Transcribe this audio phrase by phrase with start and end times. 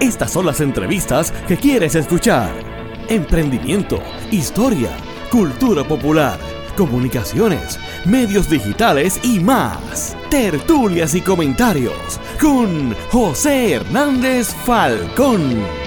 [0.00, 2.50] Estas son las entrevistas que quieres escuchar.
[3.08, 4.88] Emprendimiento, historia,
[5.30, 6.38] cultura popular,
[6.74, 10.16] comunicaciones, medios digitales y más.
[10.30, 15.79] Tertulias y comentarios con José Hernández Falcón.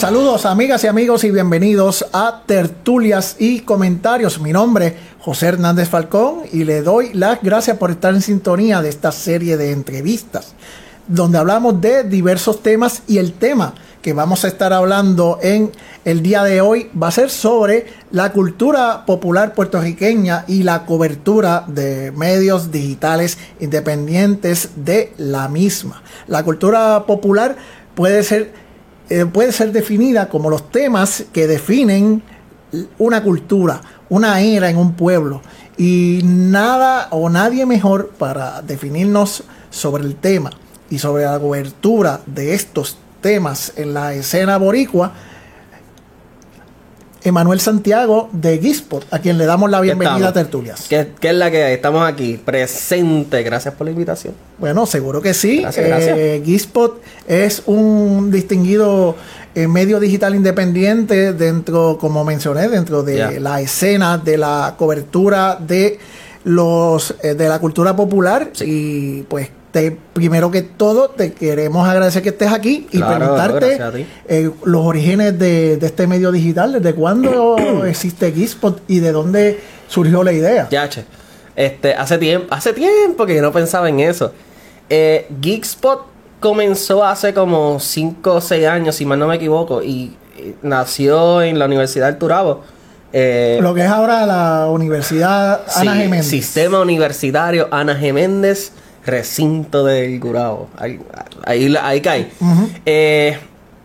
[0.00, 4.40] Saludos amigas y amigos y bienvenidos a Tertulias y Comentarios.
[4.40, 8.88] Mi nombre José Hernández Falcón y le doy las gracias por estar en sintonía de
[8.88, 10.54] esta serie de entrevistas
[11.06, 15.70] donde hablamos de diversos temas y el tema que vamos a estar hablando en
[16.06, 21.64] el día de hoy va a ser sobre la cultura popular puertorriqueña y la cobertura
[21.66, 26.02] de medios digitales independientes de la misma.
[26.26, 27.54] La cultura popular
[27.94, 28.69] puede ser
[29.10, 32.22] eh, puede ser definida como los temas que definen
[32.98, 35.42] una cultura, una era en un pueblo.
[35.76, 40.50] Y nada o nadie mejor para definirnos sobre el tema
[40.90, 45.12] y sobre la cobertura de estos temas en la escena boricua
[47.22, 50.86] Emanuel Santiago de Gispot, a quien le damos la bienvenida a Tertulias.
[50.88, 51.74] ¿Qué, es la que?
[51.74, 53.42] Estamos aquí, presente.
[53.42, 54.34] Gracias por la invitación.
[54.58, 55.60] Bueno, seguro que sí.
[55.60, 59.16] Gracias, eh, Gispot es un distinguido
[59.54, 65.98] eh, medio digital independiente dentro, como mencioné, dentro de la escena de la cobertura de
[66.44, 69.50] los eh, de la cultura popular y pues
[70.12, 73.78] primero que todo, te queremos agradecer que estés aquí y preguntarte
[74.28, 80.22] eh, los orígenes de, este medio digital, desde cuándo existe Geekspot y de dónde surgió
[80.22, 80.68] la idea.
[80.70, 81.04] Ya, che.
[81.56, 84.32] Este, hace tiempo, hace tiempo que yo no pensaba en eso.
[84.88, 86.06] Eh, Geekspot
[86.40, 90.16] comenzó hace como 5 o 6 años, si mal no me equivoco, y,
[90.62, 92.62] nació en la Universidad del Turabo.
[93.12, 96.26] Eh, Lo que es ahora la Universidad Ana Geméndez.
[96.26, 98.72] Sistema Universitario Ana Geméndez
[99.04, 100.68] recinto del Curao.
[100.76, 101.00] Ahí,
[101.80, 102.30] ahí, cae.
[102.86, 103.36] Eh,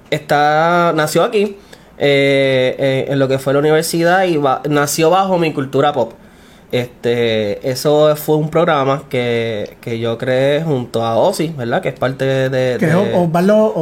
[0.09, 1.57] está, nació aquí,
[1.97, 4.39] eh, eh, en lo que fue la universidad, y
[4.69, 6.13] nació bajo mi cultura pop.
[6.71, 11.81] Este, eso fue un programa que, yo creé junto a Ozzy, ¿verdad?
[11.81, 12.77] Que es parte de.
[12.79, 13.73] que Osvaldo,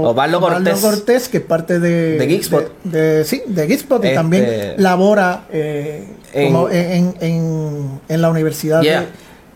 [0.81, 2.19] Cortés, que es parte de.
[2.19, 2.71] De Geekspot.
[3.25, 9.07] sí, de Geekspot, y también este, labora en, en, la universidad de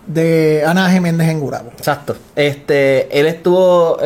[0.08, 1.70] de Ana Jiménez en Gurabo.
[1.78, 2.16] Exacto.
[2.36, 3.98] Este, él estuvo,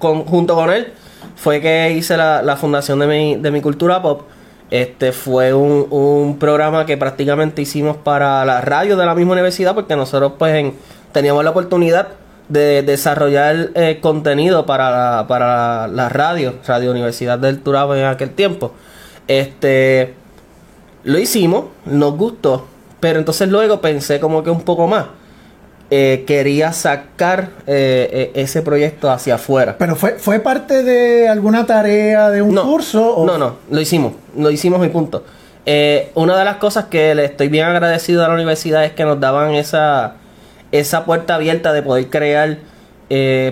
[0.00, 0.92] junto con él,
[1.36, 4.22] fue que hice la, fundación de mi, de mi cultura pop.
[4.70, 9.94] Este fue un, programa que prácticamente hicimos para la radio de la misma universidad, porque
[9.94, 10.72] nosotros pues
[11.12, 12.08] teníamos la oportunidad
[12.48, 18.30] de desarrollar eh, contenido para la, para la radio, Radio Universidad del Turabo en aquel
[18.30, 18.72] tiempo.
[19.28, 20.14] Este
[21.04, 22.66] lo hicimos, nos gustó,
[22.98, 25.06] pero entonces luego pensé como que un poco más.
[25.88, 29.76] Eh, quería sacar eh, eh, ese proyecto hacia afuera.
[29.78, 33.22] ¿Pero fue, fue parte de alguna tarea de un curso?
[33.24, 35.22] No, no, lo hicimos, lo hicimos y punto.
[36.14, 39.20] una de las cosas que le estoy bien agradecido a la universidad es que nos
[39.20, 40.14] daban esa,
[40.72, 42.58] esa puerta abierta de poder crear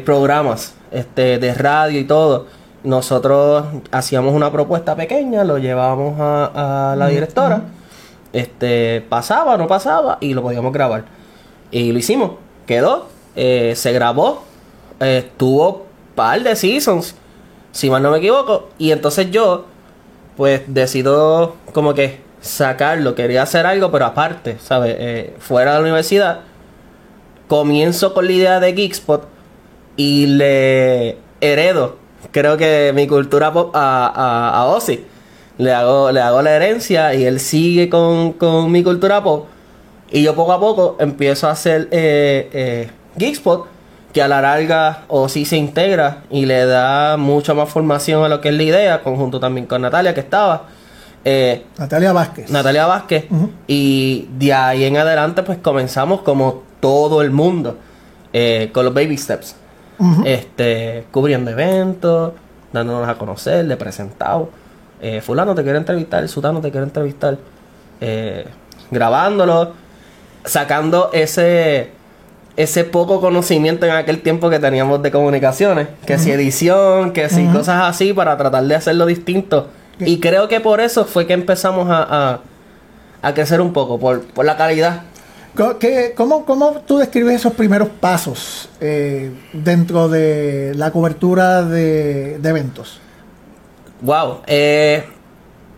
[0.05, 2.47] programas este, de radio y todo.
[2.83, 7.63] Nosotros hacíamos una propuesta pequeña, lo llevábamos a, la directora,
[8.33, 11.05] este, pasaba, no pasaba y lo podíamos grabar.
[11.75, 12.31] Y lo hicimos.
[12.67, 13.09] Quedó.
[13.35, 14.45] Eh, se grabó.
[15.01, 17.17] estuvo par de seasons.
[17.73, 18.69] Si mal no me equivoco.
[18.79, 19.67] Y entonces yo,
[20.37, 23.17] pues decido como que sacarlo.
[23.17, 24.95] Quería hacer algo, pero aparte, ¿sabes?
[25.01, 26.41] Eh, fuera de la universidad.
[27.49, 29.27] Comienzo con la idea de Geekspot.
[29.97, 31.97] Y le heredo,
[32.31, 35.05] creo que mi cultura pop a, a, a Ozzy.
[35.59, 39.49] Le hago, le hago la herencia y él sigue con, con mi cultura pop.
[40.11, 43.67] Y yo poco a poco empiezo a hacer eh, eh, Geekspot,
[44.13, 48.29] que a la larga o sí se integra y le da mucha más formación a
[48.29, 50.67] lo que es la idea, conjunto también con Natalia que estaba.
[51.25, 52.51] Eh, Natalia Vázquez.
[52.51, 53.27] Natalia Vázquez.
[53.67, 57.79] Y de ahí en adelante pues comenzamos como todo el mundo
[58.33, 59.57] eh, con los baby steps.
[60.25, 62.33] este, cubriendo eventos,
[62.73, 64.51] dándonos a conocer, de presentado.
[65.23, 67.37] fulano te quiere entrevistar, sutano te quiere entrevistar.
[68.91, 69.84] grabándolo
[70.45, 71.91] sacando ese
[72.57, 77.47] ese poco conocimiento en aquel tiempo que teníamos de comunicaciones, que si edición, que si
[77.47, 79.69] cosas así para tratar de hacerlo distinto.
[79.99, 82.41] Y creo que por eso fue que empezamos a,
[83.23, 85.03] a, crecer un poco, por, la calidad.
[86.17, 93.01] cómo, cómo, tú describes esos primeros pasos eh, dentro de la cobertura de, de eventos?
[94.01, 95.05] Wow, eh,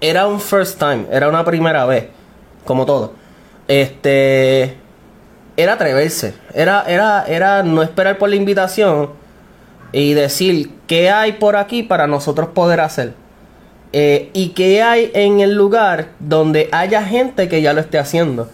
[0.00, 2.08] era un first time, era una primera vez,
[2.66, 3.25] como todo.
[3.68, 4.76] Este
[5.56, 9.10] era atreverse, era era era no esperar por la invitación
[9.92, 13.14] y decir qué hay por aquí para nosotros poder hacer.
[13.92, 18.48] Eh, y qué hay en el lugar donde haya gente que ya lo esté haciendo.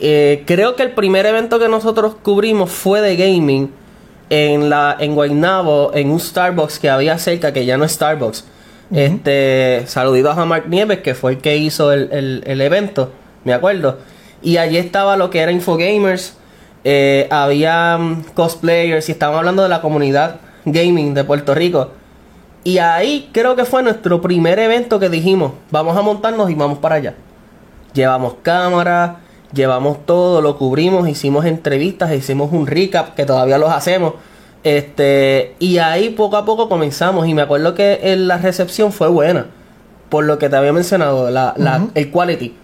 [0.00, 3.70] Eh, creo que el primer evento que nosotros cubrimos fue de gaming
[4.30, 8.44] en la en Guaynabo, en un Starbucks que había cerca, que ya no es Starbucks.
[8.92, 13.12] Este, saluditos a Mark Nieves, que fue el que hizo el, evento,
[13.44, 13.98] me acuerdo.
[14.42, 16.34] Y allí estaba lo que era Infogamers,
[16.82, 21.90] eh, había mm, cosplayers y estaban hablando de la comunidad gaming de Puerto Rico.
[22.64, 26.78] Y ahí creo que fue nuestro primer evento que dijimos, vamos a montarnos y vamos
[26.78, 27.14] para allá.
[27.94, 29.20] Llevamos cámara,
[29.52, 34.14] llevamos todo, lo cubrimos, hicimos entrevistas, hicimos un recap que todavía los hacemos.
[34.62, 39.46] Este, y ahí poco a poco comenzamos y me acuerdo que la recepción fue buena.
[40.10, 41.54] Por lo que te había mencionado, la,
[41.94, 42.54] el quality.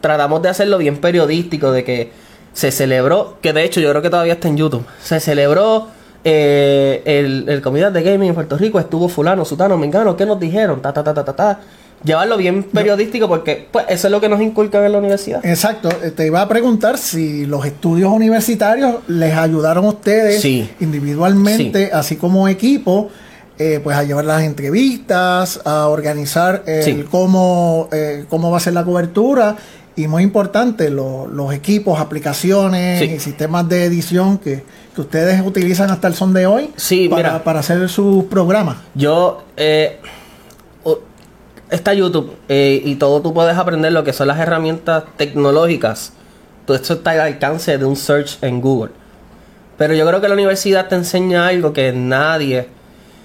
[0.00, 2.12] Tratamos de hacerlo bien periodístico, de que
[2.52, 4.84] se celebró, que de hecho yo creo que todavía está en YouTube.
[5.02, 5.88] Se celebró
[6.24, 10.40] eh, el, el Comunidad de Gaming en Puerto Rico, estuvo fulano, sutano, mengano, ¿qué nos
[10.40, 10.82] dijeron?
[10.82, 11.60] Ta, ta, ta, ta, ta, ta
[12.02, 15.44] llevarlo bien periodístico porque pues eso es lo que nos inculcan en la universidad.
[15.44, 20.44] Exacto, eh, te iba a preguntar si los estudios universitarios les ayudaron a ustedes
[20.80, 23.10] individualmente, así como equipo,
[23.58, 28.72] eh, pues a llevar las entrevistas, a organizar el cómo, eh, cómo va a ser
[28.72, 29.56] la cobertura
[29.96, 34.64] y muy importante los equipos, aplicaciones y sistemas de edición que,
[34.94, 36.70] que, ustedes utilizan hasta el son de hoy
[37.10, 38.76] para, para hacer sus programas.
[38.94, 39.98] Yo eh,
[41.70, 46.12] está YouTube eh, y todo tú puedes aprender lo que son las herramientas tecnológicas.
[46.66, 48.92] Todo esto está al alcance de un search en Google.
[49.78, 52.68] Pero yo creo que la universidad te enseña algo que nadie,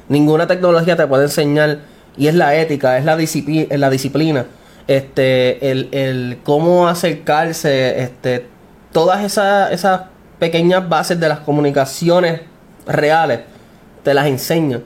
[0.07, 1.79] ninguna tecnología te puede enseñar
[2.17, 4.45] y es la ética, es la, disciplina, la disciplina.
[4.87, 8.47] Este, el, el cómo acercarse, este,
[8.91, 10.01] todas esas, esas
[10.37, 12.41] pequeñas bases de las comunicaciones
[12.85, 13.41] reales,
[14.03, 14.81] te las enseño.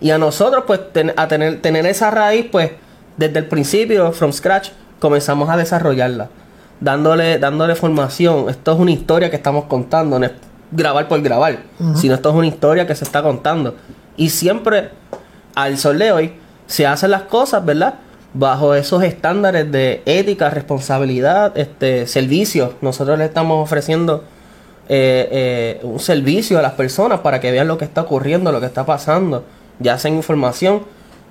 [0.00, 0.80] Y a nosotros, pues,
[1.16, 2.70] a tener, tener esa raíz, pues,
[3.16, 6.28] desde el principio, from scratch, comenzamos a desarrollarla,
[6.80, 8.48] dándole, dándole formación.
[8.48, 10.32] Esto es una historia que estamos contando, no es
[10.72, 11.58] grabar por grabar,
[11.94, 13.76] sino esto es una historia que se está contando.
[14.16, 14.90] Y siempre,
[15.54, 16.32] al sol de hoy,
[16.66, 17.94] se hacen las cosas, ¿verdad?
[18.34, 22.74] Bajo esos estándares de ética, responsabilidad, este, servicio.
[22.80, 24.24] Nosotros le estamos ofreciendo
[24.88, 28.60] eh, eh, un servicio a las personas para que vean lo que está ocurriendo, lo
[28.60, 29.44] que está pasando,
[29.78, 30.82] ya sea información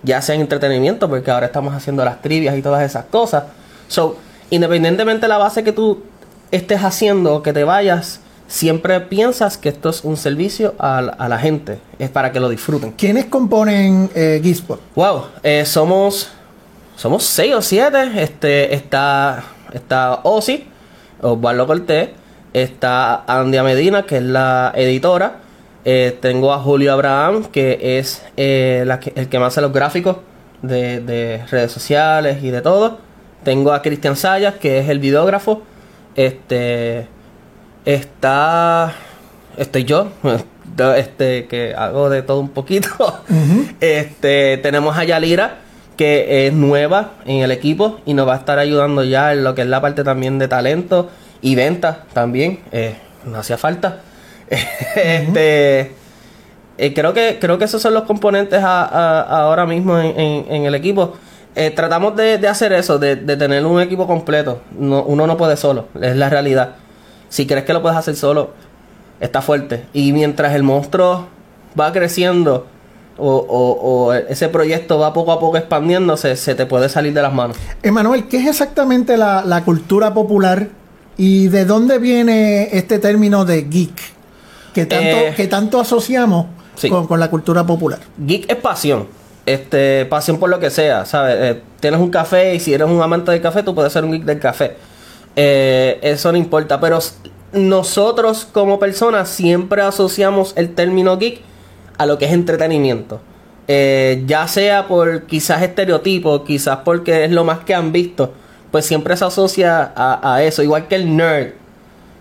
[0.03, 3.45] ya sea en entretenimiento, porque ahora estamos haciendo las trivias y todas esas cosas.
[3.87, 4.17] So,
[4.49, 6.03] independientemente de la base que tú
[6.51, 11.39] estés haciendo o que te vayas, siempre piensas que esto es un servicio a, la
[11.39, 12.91] gente, es para que lo disfruten.
[12.91, 14.41] ¿Quiénes componen eh,
[14.95, 16.29] Wow, eh, somos
[16.95, 18.21] somos seis o siete.
[18.21, 19.43] Este está
[19.73, 20.65] está Ozzy,
[21.21, 22.09] Osvaldo Cortés,
[22.53, 25.39] está Andia Medina, que es la editora.
[25.85, 28.85] Eh, tengo a Julio Abraham, que es eh,
[29.15, 30.17] el que más hace los gráficos
[30.61, 32.99] de, redes sociales y de todo.
[33.43, 35.63] Tengo a Cristian Sayas, que es el videógrafo.
[36.15, 37.07] Este
[37.83, 38.93] está
[39.57, 40.09] estoy yo,
[40.95, 43.21] este que hago de todo un poquito.
[43.81, 45.57] Este tenemos a Yalira,
[45.97, 49.55] que es nueva en el equipo y nos va a estar ayudando ya en lo
[49.55, 51.09] que es la parte también de talento
[51.41, 52.59] y ventas también.
[52.71, 53.99] Eh, no hacía falta.
[54.95, 55.91] este,
[56.77, 61.13] eh, creo, que, creo que esos son los componentes ahora mismo en, el equipo.
[61.55, 64.61] Eh, tratamos de, hacer eso, de, tener un equipo completo.
[64.77, 66.75] uno no puede solo, es la realidad.
[67.29, 68.51] Si crees que lo puedes hacer solo,
[69.19, 69.85] está fuerte.
[69.93, 71.27] Y mientras el monstruo
[71.79, 72.67] va creciendo
[73.17, 77.57] o, ese proyecto va poco a poco expandiéndose, se te puede salir de las manos.
[77.81, 80.69] Emanuel, ¿qué es exactamente la, la cultura popular
[81.17, 84.13] y de dónde viene este término de geek?
[84.73, 86.47] que tanto, eh, que tanto asociamos
[87.07, 87.99] con, la cultura popular.
[88.17, 89.07] Geek es pasión.
[89.45, 91.35] Este, pasión por lo que sea, ¿sabes?
[91.39, 94.11] Eh, tienes un café y si eres un amante del café, tú puedes ser un
[94.11, 94.75] geek del café.
[95.35, 96.99] Eh, eso no importa, pero
[97.51, 101.41] nosotros como personas siempre asociamos el término geek
[101.97, 103.21] a lo que es entretenimiento.
[103.67, 108.33] ya sea por quizás estereotipos, quizás porque es lo más que han visto,
[108.71, 111.53] pues siempre se asocia a, a eso, igual que el nerd.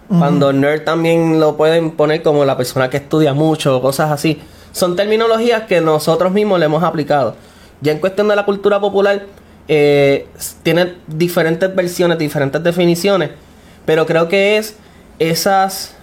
[0.09, 4.43] Cuando nerd también lo pueden poner como la persona que estudia mucho, cosas así.
[4.73, 7.35] Son terminologías que nosotros mismos le hemos aplicado.
[7.81, 9.25] Ya en cuestión de la cultura popular,
[9.69, 10.27] eh,
[10.63, 13.31] tiene diferentes versiones, diferentes definiciones,
[13.87, 14.77] pero creo que es
[15.19, 15.95] esas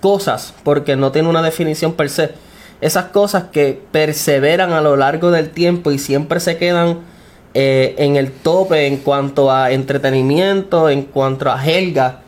[0.00, 2.32] cosas, porque no tiene una definición per se,
[2.80, 6.98] esas cosas que perseveran a lo largo del tiempo y siempre se quedan
[7.54, 12.20] eh, en el tope en cuanto a entretenimiento, en cuanto a helga,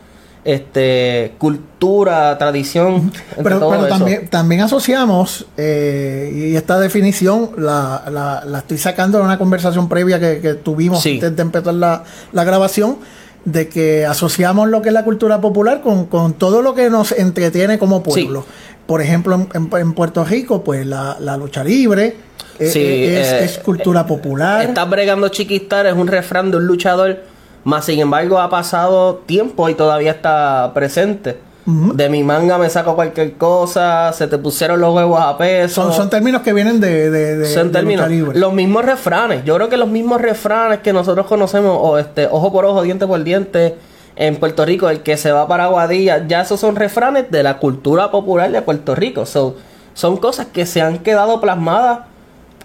[0.45, 3.13] este, cultura, tradición.
[3.43, 9.39] Pero, también, también asociamos, eh, y esta definición la, la- la estoy sacando de una
[9.39, 11.15] conversación previa que, que tuvimos Sí.
[11.15, 12.97] antes de empezar la, la grabación,
[13.45, 17.13] de que asociamos lo que es la cultura popular con, con todo lo que nos
[17.13, 18.45] entretiene como pueblo.
[18.91, 22.17] Por ejemplo, en, en- en Puerto Rico, pues la, la lucha libre
[22.59, 24.63] eh, Sí, eh, es, eh, es cultura popular.
[24.65, 27.21] Estás bregando chiquistar es un refrán de un luchador,
[27.63, 31.39] más sin embargo ha pasado tiempo y todavía está presente.
[31.67, 35.85] De mi manga me saco cualquier cosa, se te pusieron los huevos a peso.
[35.85, 38.07] Son, son términos que vienen de, de, de- Son de términos.
[38.09, 38.39] lucha libre.
[38.41, 39.45] Los mismos refranes.
[39.45, 43.07] Yo creo que los mismos refranes que nosotros conocemos, o este, ojo por ojo, diente
[43.07, 43.77] por diente,
[44.21, 47.57] en Puerto Rico, el que se va para Aguadilla, ya esos son refranes de la
[47.57, 49.25] cultura popular de Puerto Rico.
[49.25, 49.57] So,
[49.95, 52.01] son cosas que se han quedado plasmadas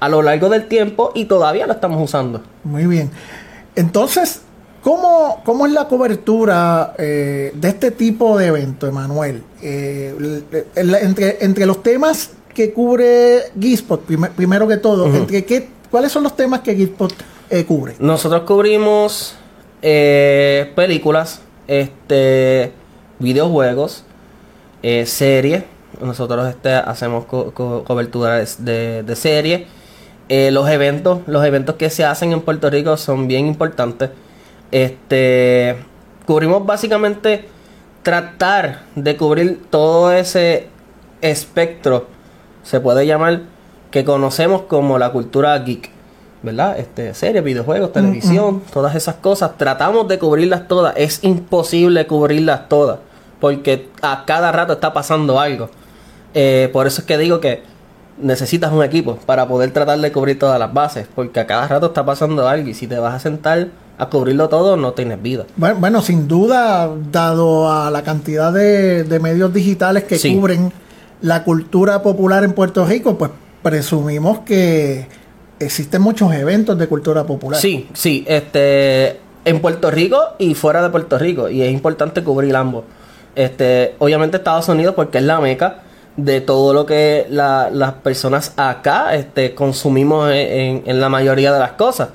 [0.01, 2.41] a lo largo del tiempo y todavía lo estamos usando.
[2.65, 3.09] Muy bien.
[3.77, 4.41] Entonces,
[4.83, 9.41] ¿cómo, cómo es la cobertura eh, de este tipo de evento, Emanuel?
[9.62, 10.13] Eh,
[10.75, 16.24] entre, entre los temas que cubre Gispot, prime- primero que todo, entre qué, ¿cuáles son
[16.24, 17.13] los temas que Gispot
[17.50, 17.95] eh, cubre?
[18.00, 19.35] Nosotros cubrimos
[19.87, 22.71] eh, películas, este,
[23.19, 24.03] videojuegos,
[24.81, 25.63] eh, series.
[26.01, 29.61] Nosotros este, hacemos co- co- cobertura de, de, de series.
[30.27, 34.09] Eh, los eventos, los eventos que se hacen en Puerto Rico son bien importantes.
[34.71, 35.75] Este,
[36.25, 37.45] cubrimos básicamente
[38.01, 40.67] tratar de cubrir todo ese
[41.21, 42.07] espectro,
[42.63, 43.41] se puede llamar,
[43.91, 45.91] que conocemos como la cultura geek.
[46.45, 46.77] ¿Verdad?
[46.79, 49.57] Este, series, videojuegos, televisión, todas esas cosas.
[49.57, 50.93] Tratamos de cubrirlas todas.
[50.95, 52.99] Es imposible cubrirlas todas.
[53.41, 55.69] Porque a cada rato está pasando algo.
[56.33, 57.63] Eh, por eso es que digo que
[58.21, 61.07] necesitas un equipo para poder tratar de cubrir todas las bases.
[61.13, 62.69] Porque a cada rato está pasando algo.
[62.69, 65.45] Y si te vas a sentar a cubrirlo todo, no tienes vida.
[65.57, 70.35] Bueno, bueno, sin duda, dado a la cantidad de, de medios digitales que Sí.
[70.35, 70.71] cubren
[71.21, 73.31] la cultura popular en Puerto Rico, pues
[73.63, 75.07] presumimos que
[75.59, 77.59] existen muchos eventos de cultura popular.
[77.59, 82.55] Sí, sí, este, en Puerto Rico y fuera de Puerto Rico, y es importante cubrir
[82.55, 82.83] ambos.
[83.35, 85.81] Este, obviamente Estados Unidos porque es la meca
[86.15, 91.51] de todo lo que la- las personas acá este, consumimos en, en- en la mayoría
[91.51, 92.09] de las cosas.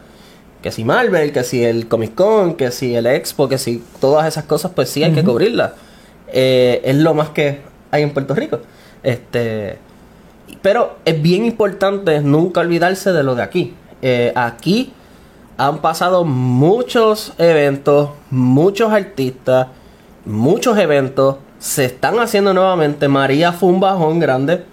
[0.63, 4.27] Que si Marvel, que si el Comic Con, que si el Expo, que si todas
[4.27, 5.73] esas cosas, pues sí hay que cubrirlas.
[6.33, 8.61] Eh, es lo más que hay en Puerto Rico.
[9.03, 9.79] Este,
[10.63, 13.75] pero es bien importante nunca olvidarse de lo de aquí.
[14.03, 14.93] Eh, aquí
[15.59, 19.69] han pasado muchos eventos, muchos artistas,
[20.25, 21.37] muchos eventos.
[21.59, 23.09] Se están haciendo nuevamente.
[23.09, 24.65] María fue un bajón grande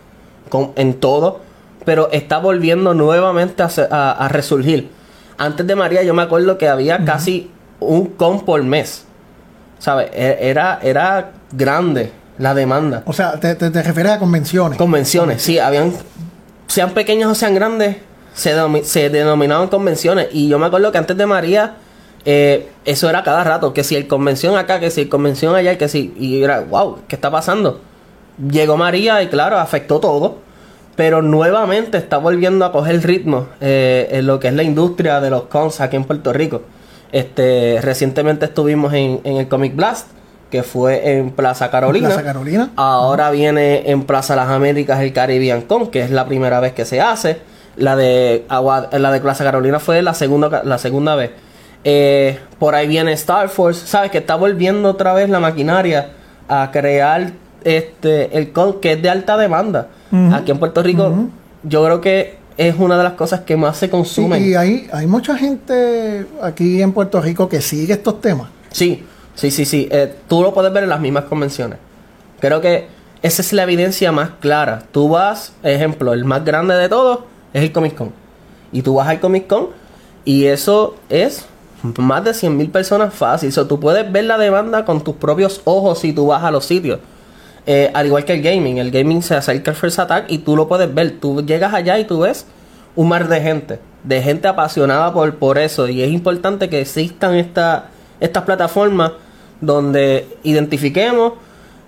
[0.50, 1.42] con, en todo,
[1.84, 4.90] pero está volviendo nuevamente a, se- a- a resurgir.
[5.38, 9.06] Antes de María yo me acuerdo que había casi un con por mes.
[9.80, 10.10] ¿Sabes?
[10.14, 13.04] E- Era, era grande la demanda.
[13.06, 14.78] O sea, te, te- te refieres a convenciones.
[14.78, 15.94] Convenciones, sí, habían,
[16.68, 17.98] sean pequeñas o sean grandes,
[18.34, 18.54] se,
[18.84, 20.28] se denominaban convenciones.
[20.32, 21.76] Y yo me acuerdo que antes de María,
[22.26, 25.78] eh, eso era cada rato, que si el convención acá, que si el convención allá,
[25.78, 27.82] que si, y era, wow, ¿qué está pasando?
[28.52, 30.38] Llegó María y claro, afectó todo,
[30.96, 35.30] pero nuevamente está volviendo a coger ritmo eh, en lo que es la industria de
[35.30, 36.62] los cons aquí en Puerto Rico.
[37.12, 40.08] Este, recientemente estuvimos en, en el Comic Blast,
[40.50, 42.08] que fue en Plaza Carolina.
[42.08, 42.72] Plaza Carolina.
[42.76, 46.86] Ahora viene en Plaza Las Américas el Caribbean Con, que es la primera vez que
[46.86, 47.40] se hace.
[47.76, 51.32] La de Agua- la de Plaza Carolina fue la segunda la segunda vez.
[51.84, 56.10] Eh, por ahí viene Star Force, sabes que está volviendo otra vez la maquinaria
[56.50, 57.32] a crear
[57.64, 59.88] este el con que es de alta demanda.
[60.34, 61.14] Aquí en Puerto Rico,
[61.64, 64.42] yo creo que es una de las cosas que más se consumen.
[64.44, 68.48] Y, y hay, hay mucha gente aquí en Puerto Rico que sigue estos temas.
[68.72, 69.06] Sí,
[69.38, 69.88] sí, sí, sí.
[69.90, 71.80] Eh, tú lo puedes ver en las mismas convenciones.
[72.42, 72.88] Creo que
[73.22, 74.84] esa es la evidencia más clara.
[74.92, 77.22] Tú vas, ejemplo, el más grande de todos
[77.54, 78.12] es el Comic Con.
[78.72, 79.70] Y tú vas al Comic Con
[80.26, 81.46] y eso es
[81.98, 83.52] más de 100 mil personas fácil.
[83.52, 86.66] So, tú puedes ver la demanda con tus propios ojos si tú vas a los
[86.66, 87.00] sitios.
[87.66, 88.78] Eh, al igual que el gaming.
[88.78, 91.20] El gaming se acerca al First Attack y tú lo puedes ver.
[91.20, 92.46] Tú llegas allá y tú ves
[92.96, 93.80] un mar de gente.
[94.04, 95.88] De gente apasionada por, por eso.
[95.88, 97.90] Y es importante que existan esta,
[98.20, 99.14] estas plataformas
[99.62, 101.34] donde identifiquemos,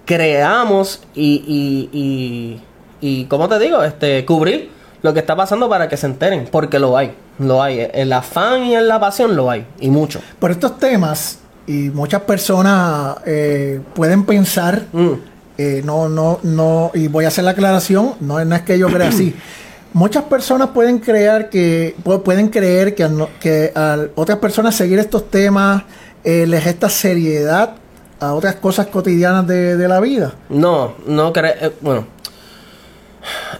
[0.05, 2.61] creamos y, y, y,
[3.01, 3.83] y, ¿cómo te digo?
[3.83, 4.69] Este, cubrir
[5.01, 6.47] lo que está pasando para que se enteren.
[6.51, 7.13] Porque lo hay.
[7.37, 7.87] Lo hay.
[7.93, 9.65] En la afán y en la pasión lo hay.
[9.79, 10.19] Y mucho.
[10.39, 15.09] Por estos temas, y muchas personas eh, pueden pensar, Mm.
[15.57, 18.87] eh, no, no, no, y voy a hacer la aclaración, no, no es que yo
[18.87, 19.35] crea así.
[19.93, 23.07] muchas personas pueden creer que pu- pueden creer que,
[23.39, 25.83] que a otras personas seguir estos temas
[26.23, 27.75] eh, les esta seriedad
[28.19, 30.33] a otras cosas cotidianas de, de la vida.
[30.49, 31.53] No, no creo.
[31.59, 32.05] eh, bueno,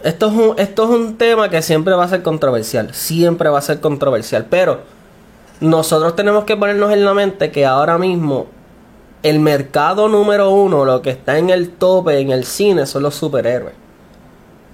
[0.04, 2.94] esto es, un, esto es un tema que siempre va a ser controversial.
[2.94, 4.46] Siempre va a ser controversial.
[4.48, 4.80] Pero
[5.60, 8.46] nosotros tenemos que ponernos en la mente que ahora mismo
[9.22, 13.14] el mercado número uno, lo que está en el tope en el cine, son los
[13.14, 13.74] superhéroes.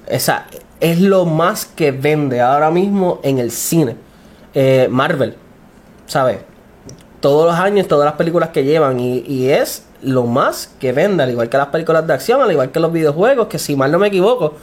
[0.06, 0.46] Esa
[0.78, 3.96] es lo más que vende ahora mismo en el cine.
[4.54, 5.36] Eh, Marvel,
[6.06, 6.38] ¿sabes?
[7.26, 11.24] Todos los años, todas las películas que llevan, y, y es lo más que vende,
[11.24, 13.90] al igual que las películas de acción, al igual que los videojuegos, que si mal
[13.90, 14.54] no me equivoco,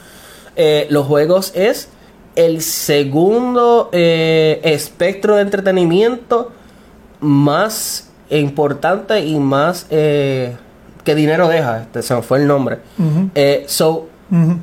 [0.56, 1.90] eh, los juegos es
[2.36, 6.52] el segundo eh, espectro de entretenimiento
[7.20, 10.56] más importante y más eh,
[11.04, 11.82] que dinero deja.
[11.82, 12.80] Este se me fue el nombre.
[13.68, 14.08] So,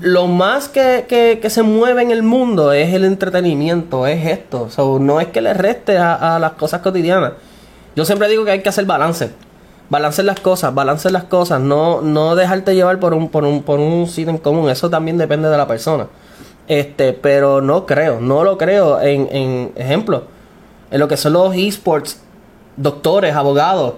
[0.01, 4.69] lo más que, que- que se mueve en el mundo es el entretenimiento, es esto.
[4.71, 7.33] So, no es que le reste a, a las cosas cotidianas.
[7.97, 9.31] Yo siempre digo que hay que hacer balance.
[9.89, 11.61] Balance las cosas, balance las cosas.
[11.61, 14.71] No, no dejarte llevar por un, por un, por un sitio en común.
[14.71, 16.07] Eso también depende de la persona.
[16.69, 19.01] Este, pero no creo, no lo creo.
[19.01, 20.25] En, en ejemplo,
[20.91, 22.21] en lo que son los esports,
[22.77, 23.95] doctores, abogados,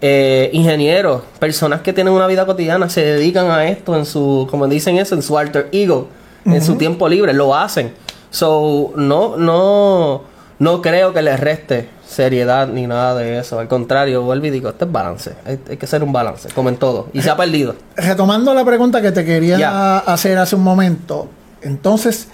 [0.00, 4.66] eh, ingenieros, personas que tienen una vida cotidiana, se dedican a esto en su, como
[4.66, 6.08] dicen eso, en su alter ego,
[6.44, 7.92] en su tiempo libre, lo hacen.
[8.30, 10.22] So, no, no,
[10.58, 13.58] no creo que les reste seriedad ni nada de eso.
[13.58, 15.34] Al contrario, vuelvo y digo, este es balance.
[15.44, 17.08] Hay, hay que hacer un balance, como en todo.
[17.12, 17.74] Y se ha perdido.
[17.96, 21.28] Retomando la pregunta que te quería hacer hace un momento,
[21.60, 22.28] entonces,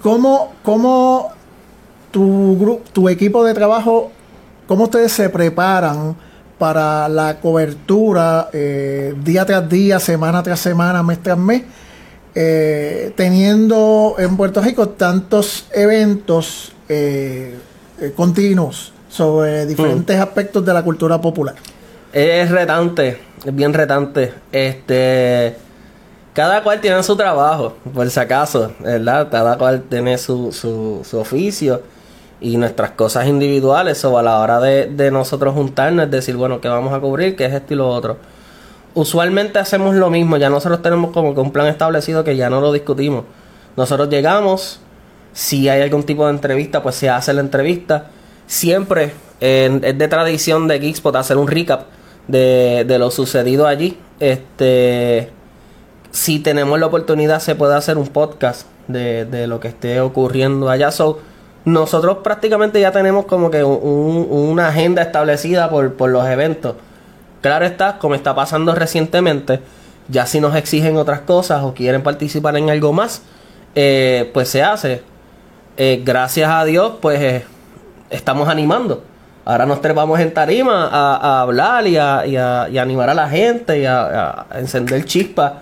[0.00, 1.32] ¿cómo, cómo
[2.10, 4.10] tu, tu equipo de trabajo,
[4.66, 6.16] cómo ustedes se preparan
[6.58, 11.62] para la cobertura eh, día tras día, semana tras semana, mes tras mes,
[12.34, 17.58] eh, teniendo en Puerto Rico tantos eventos eh,
[18.00, 21.54] eh, continuos sobre diferentes aspectos de la cultura popular?
[22.12, 24.32] Es retante, es bien retante.
[24.52, 25.56] Este.
[26.32, 29.28] Cada cual tiene su trabajo, por si acaso, ¿verdad?
[29.30, 31.80] Cada cual tiene su, su, su oficio
[32.40, 34.04] y nuestras cosas individuales.
[34.04, 37.36] O a la hora de, de nosotros juntarnos, decir, bueno, ¿qué vamos a cubrir?
[37.36, 38.18] ¿Qué es esto y lo otro?
[38.92, 42.60] Usualmente hacemos lo mismo, ya nosotros tenemos como que un plan establecido que ya no
[42.60, 43.24] lo discutimos.
[43.76, 44.80] Nosotros llegamos,
[45.36, 48.06] si hay algún tipo de entrevista, pues se hace la entrevista.
[48.46, 51.82] Siempre es de tradición de Geekspot hacer un recap
[52.26, 53.98] de, lo sucedido allí.
[54.18, 55.28] Este,
[56.10, 60.90] si tenemos la oportunidad, se puede hacer un podcast de, lo que esté ocurriendo allá.
[60.90, 61.18] So,
[61.66, 66.76] nosotros prácticamente ya tenemos como que un- una agenda establecida por, por los eventos.
[67.42, 69.60] Claro está, como está pasando recientemente,
[70.08, 73.20] ya si nos exigen otras cosas o quieren participar en algo más,
[73.74, 75.02] eh, pues se hace.
[75.76, 77.44] Eh, gracias a Dios, pues eh,
[78.10, 79.02] estamos animando.
[79.44, 84.46] Ahora nos trepamos en tarima a, hablar y a, animar a la gente y a,
[84.54, 85.52] encender chispas.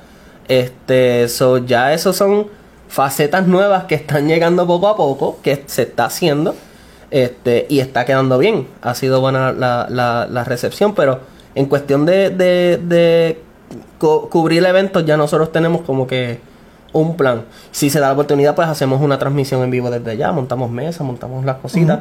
[0.48, 2.46] Este, so, ya esos son
[2.88, 6.54] facetas nuevas que están llegando poco a poco, que se está haciendo.
[7.10, 8.66] Este, y está quedando bien.
[8.82, 11.20] Ha sido buena la, recepción, pero
[11.54, 13.42] en cuestión de, de, de
[13.98, 16.40] cu- cubrir eventos, ya nosotros tenemos como que
[16.94, 17.42] un plan.
[17.70, 21.02] Si se da la oportunidad, pues hacemos una transmisión en vivo desde allá, montamos mesas,
[21.06, 22.00] montamos las cositas.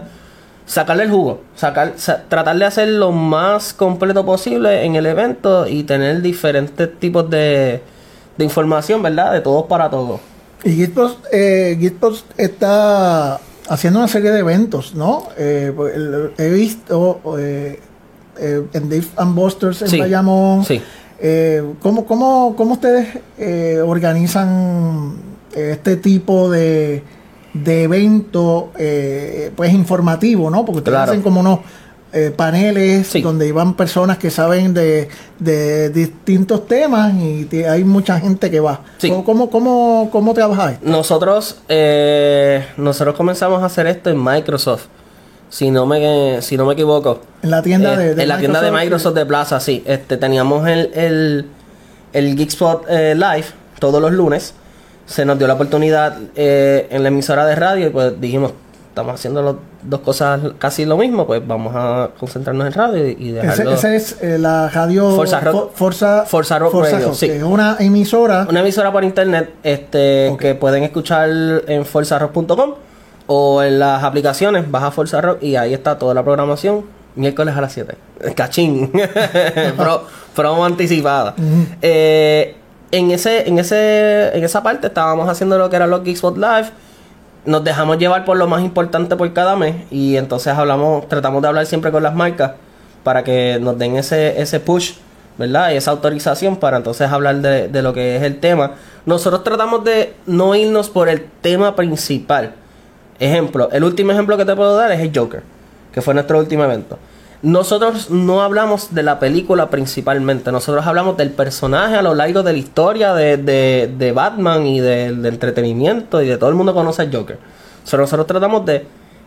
[0.65, 5.67] Sacarle el jugo, sacar, sa- tratar de hacer lo más completo posible en el evento
[5.67, 7.81] y tener diferentes tipos de,
[8.37, 9.33] de información, ¿verdad?
[9.33, 10.21] De todos para todos.
[10.63, 15.27] Y Gitpost, eh, Gitpost está haciendo una serie de eventos, ¿no?
[15.37, 15.93] Eh, pues,
[16.37, 17.81] he visto eh,
[18.39, 20.63] eh, en Dave and Busters en Sí, Bayamón.
[20.63, 20.81] sí.
[21.19, 25.15] Eh, ¿cómo, cómo, cómo ustedes eh, organizan
[25.55, 27.03] este tipo de,
[27.53, 30.65] de evento eh, pues informativo, ¿no?
[30.65, 31.11] Porque ustedes Claro.
[31.11, 31.59] hacen como unos
[32.11, 33.21] eh, paneles Sí.
[33.21, 35.07] donde iban personas que saben de,
[35.39, 38.81] de distintos temas y te- hay mucha gente que va.
[38.99, 39.09] Sí.
[39.25, 40.77] ¿Cómo, cómo, cómo, trabajáis?
[40.83, 44.85] Nosotros, eh, nosotros comenzamos a hacer esto en Microsoft.
[45.53, 47.19] Si no me, si no me equivoco.
[47.43, 49.83] En la tienda Eh, de, de en la tienda de Microsoft de Plaza, sí.
[49.85, 51.45] Este, teníamos el, el,
[52.11, 53.45] el Geekspot eh, Live
[53.77, 54.55] todos los lunes.
[55.05, 58.51] Se nos dio la oportunidad eh, en la emisora de radio y pues dijimos,
[58.89, 63.15] estamos haciendo las dos cosas casi lo mismo, pues vamos a concentrarnos en radio y,
[63.19, 63.73] y dejarlo.
[63.73, 65.55] ese es eh, la radio Forza Rock.
[65.55, 67.27] Fo- Forza, Forza Rock Radio, sí.
[67.27, 68.47] que es una emisora.
[68.49, 70.39] Una emisora por internet este, Ok.
[70.39, 71.29] que pueden escuchar
[71.67, 72.73] en forzarrock.com
[73.27, 76.85] o en las aplicaciones, baja Forza Rock y ahí está toda la programación.
[77.15, 77.95] Miércoles a las 7.
[78.35, 78.91] Cachín.
[79.77, 81.35] Pro, promo anticipada.
[81.81, 82.55] Eh,
[82.91, 86.69] en ese, en ese, en esa parte estábamos haciendo lo que era los Geekspot Live.
[87.45, 91.47] nos dejamos llevar por lo más importante por cada mes y entonces hablamos, tratamos de
[91.47, 92.53] hablar siempre con las marcas
[93.03, 94.93] para que nos den ese, ese push,
[95.37, 95.71] ¿verdad?
[95.71, 98.73] Y esa autorización para entonces hablar de, de lo que es el tema.
[99.05, 102.53] Nosotros tratamos de no irnos por el tema principal.
[103.19, 105.43] Ejemplo, el último ejemplo que te puedo dar es el Joker,
[105.91, 106.97] que fue nuestro último evento.
[107.41, 112.53] Nosotros no hablamos de la película principalmente, nosotros hablamos del personaje a lo largo de
[112.53, 117.01] la historia de, de, de Batman y del entretenimiento y de todo el mundo conoce
[117.01, 117.37] al Joker.
[117.83, 118.85] So, nosotros tratamos de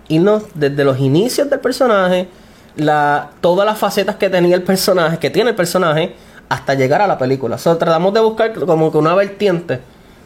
[0.09, 2.29] irnos desde los inicios del personaje,
[2.77, 6.15] la, todas las facetas que tenía el personaje, que tiene el personaje,
[6.49, 7.59] hasta llegar a la película.
[7.59, 9.81] So, tratamos de buscar como que una vertiente,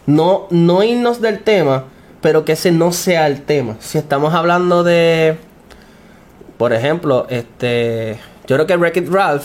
[0.06, 1.84] no, no irnos del tema,
[2.20, 3.76] pero que ese no sea el tema.
[3.80, 5.38] Si estamos hablando de
[6.60, 9.44] por ejemplo, este, yo creo que Wreck-It Ralph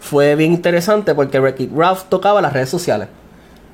[0.00, 3.06] fue bien interesante porque Wreck-It Ralph tocaba las redes sociales.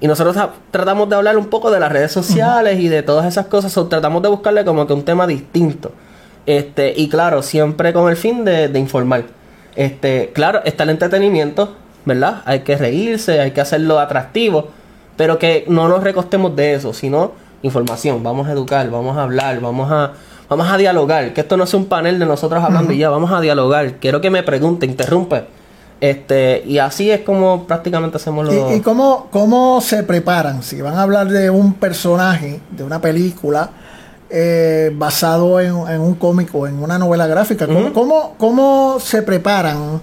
[0.03, 0.37] Y nosotros
[0.71, 3.75] tratamos de hablar un poco de las redes sociales y de todas esas cosas.
[3.79, 5.93] O tratamos de buscarle como que un tema distinto.
[6.45, 9.25] Este, y claro, siempre con el fin de, de, informar.
[9.77, 12.43] Este, claro, está el entretenimiento, ¿verdad?
[12.45, 14.69] Hay que reírse, hay que hacerlo atractivo.
[15.17, 17.33] Pero que no nos recostemos de eso, sino
[17.65, 18.23] información.
[18.23, 20.13] Vamos a educar, vamos a hablar, vamos a
[20.49, 23.33] Vamos a dialogar, que esto no es un panel de nosotros hablando y ya, vamos
[23.33, 23.95] a dialogar.
[23.95, 25.45] Quiero que me pregunte, interrumpe.
[26.01, 28.55] Este, y así es como prácticamente hacemos los...
[28.55, 30.63] ¿Y, y cómo, cómo se preparan?
[30.63, 33.71] Si van a hablar de un personaje, de una película,
[34.29, 37.93] eh, basado en, en, un cómic o en una novela gráfica, ¿cómo, uh -huh.
[37.93, 40.03] ¿cómo, cómo se preparan?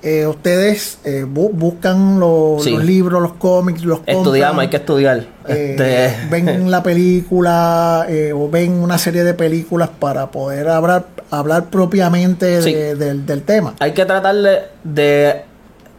[0.00, 2.70] Eh, ustedes eh, bu buscan lo, sí.
[2.70, 5.26] los libros, los cómics, los Estudiamos, compran, hay que estudiar.
[5.48, 6.28] Eh, este...
[6.30, 12.62] Ven la película eh, o ven una serie de películas para poder hablar, hablar propiamente
[12.62, 12.72] sí.
[12.72, 13.74] de, de, del tema.
[13.80, 15.42] Hay que tratar de, de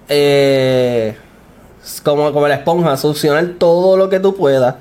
[0.07, 1.17] eh,
[2.03, 4.75] como, como la esponja, solucionar todo lo que tú puedas.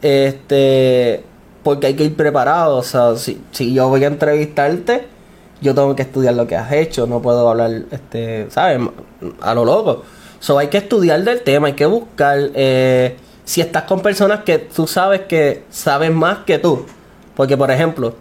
[0.00, 1.24] Este,
[1.62, 2.78] porque hay que ir preparado.
[2.78, 5.08] O sea, si, si yo voy a entrevistarte
[5.60, 8.80] yo tengo que estudiar lo que has hecho, no puedo hablar, este, ¿sabes?
[9.40, 10.02] A lo loco.
[10.38, 14.58] So, hay que estudiar del tema, hay que buscar, eh, si estás con personas que
[14.58, 16.84] tú sabes que saben más que tú.
[17.34, 18.14] Porque, por ejemplo,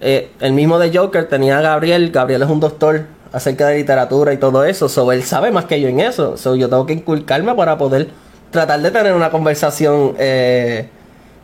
[0.00, 4.32] eh, el mismo de Joker tenía a Gabriel, Gabriel es un doctor acerca de literatura
[4.32, 6.36] y todo eso, so, él sabe más que yo en eso.
[6.36, 8.08] So, yo tengo que inculcarme para poder
[8.50, 10.88] tratar de tener una conversación eh,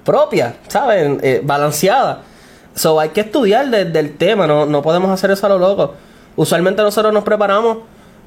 [0.04, 1.18] propia, ¿sabes?
[1.22, 2.22] Eh, balanceada.
[2.74, 5.94] So, hay que estudiar desde el tema, no, no podemos hacer eso a lo loco.
[6.36, 7.78] Usualmente nosotros nos preparamos,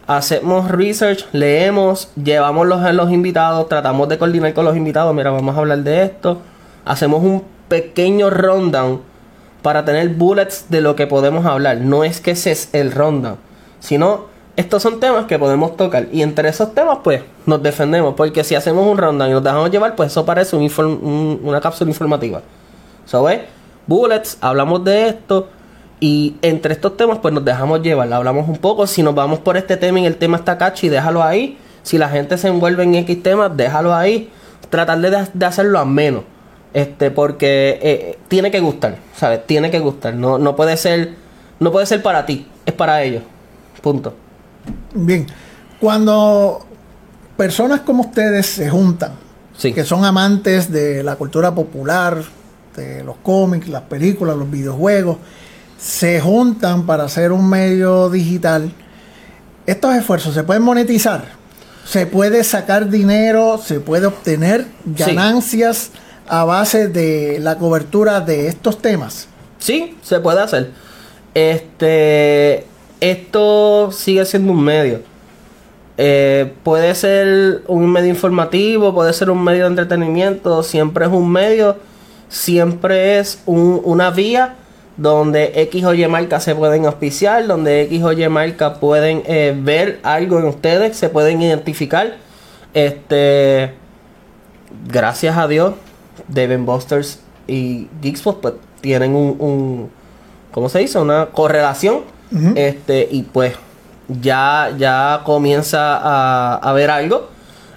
[0.08, 5.55] hacemos research, leemos, llevamos los, los invitados, tratamos de coordinar con los invitados, mira, vamos
[5.55, 6.39] a hablar de esto.
[6.86, 9.01] Hacemos un pequeño rundown
[9.63, 11.77] para tener bullets de lo que podemos hablar.
[11.77, 13.38] No es que ese es el rundown,
[13.79, 16.08] sino estos son temas que podemos tocar.
[16.12, 18.13] Y entre esos temas, pues, nos defendemos.
[18.15, 21.60] Porque si hacemos un rundown y nos dejamos llevar, pues eso parece un un, una
[21.60, 22.41] cápsula informativa.
[23.05, 23.41] ¿Sabes?
[23.88, 25.50] Bullets, hablamos de esto
[26.00, 29.58] y entre estos temas pues nos dejamos llevar, hablamos un poco, si nos vamos por
[29.58, 32.95] este tema y el tema está cachi, déjalo ahí, si la gente se envuelve en
[32.95, 34.30] X temas, déjalo ahí,
[34.69, 36.24] tratar de, de hacerlo a menos,
[36.74, 39.45] este, porque eh, tiene que gustar, ¿sabes?
[39.45, 41.13] Tiene que gustar, no, no puede ser,
[41.60, 43.24] no puede ser para ti, es para ellos,
[43.82, 44.13] punto.
[44.93, 45.28] Bien,
[45.80, 46.65] cuando
[47.38, 49.13] personas como ustedes se juntan,
[49.58, 49.74] sí.
[49.74, 52.17] que son amantes de la cultura popular,
[52.75, 55.17] este, los cómics, las películas, los videojuegos,
[55.77, 58.69] se juntan para hacer un medio digital.
[59.65, 61.23] Estos esfuerzos se pueden monetizar,
[61.85, 65.99] se puede sacar dinero, se puede obtener ganancias sí.
[66.27, 69.27] a base de la cobertura de estos temas.
[69.57, 70.71] Sí, se puede hacer.
[71.33, 72.65] Este,
[72.99, 75.01] esto sigue siendo un medio.
[75.97, 81.31] Eh, puede ser un medio informativo, puede ser un medio de entretenimiento, siempre es un
[81.31, 81.77] medio
[82.29, 84.55] siempre es un, una vía
[84.97, 89.53] donde X o Y marcas se pueden auspiciar, donde X o Y marcas pueden eh,
[89.57, 92.17] ver algo en ustedes, se pueden identificar.
[92.73, 93.73] Este,
[94.88, 95.73] gracias a Dios,
[96.27, 99.89] Devin Busters y Geekspot pues, tienen un, un,
[100.51, 100.99] ¿cómo se dice?
[100.99, 102.01] Una correlación.
[102.31, 102.53] Uh -huh.
[102.57, 103.53] Este, y pues
[104.07, 107.35] ya, ya comienza a, a ver algo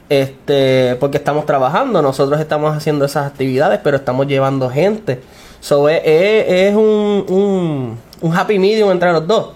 [0.08, 5.20] este porque estamos trabajando nosotros estamos haciendo esas actividades pero estamos llevando gente.
[5.60, 9.50] So, es, es, un, un, un, happy medium entre los dos.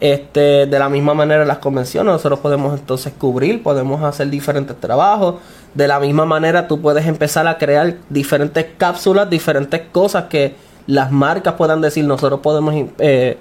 [0.00, 5.36] Este de la misma manera las convenciones nosotros podemos entonces cubrir podemos hacer diferentes trabajos.
[5.72, 10.54] De la misma manera tú puedes empezar a crear diferentes cápsulas diferentes cosas que
[10.86, 13.38] las marcas puedan decir nosotros podemos eh,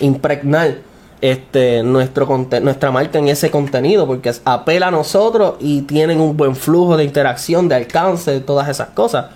[0.00, 0.76] impregnar
[1.20, 6.54] este nuestro nuestra marca en ese contenido porque apela a nosotros y tienen un buen
[6.54, 9.26] flujo de interacción, de alcance, de todas esas cosas,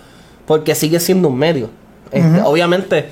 [0.45, 1.69] porque sigue siendo un medio.
[2.11, 3.09] Este, obviamente,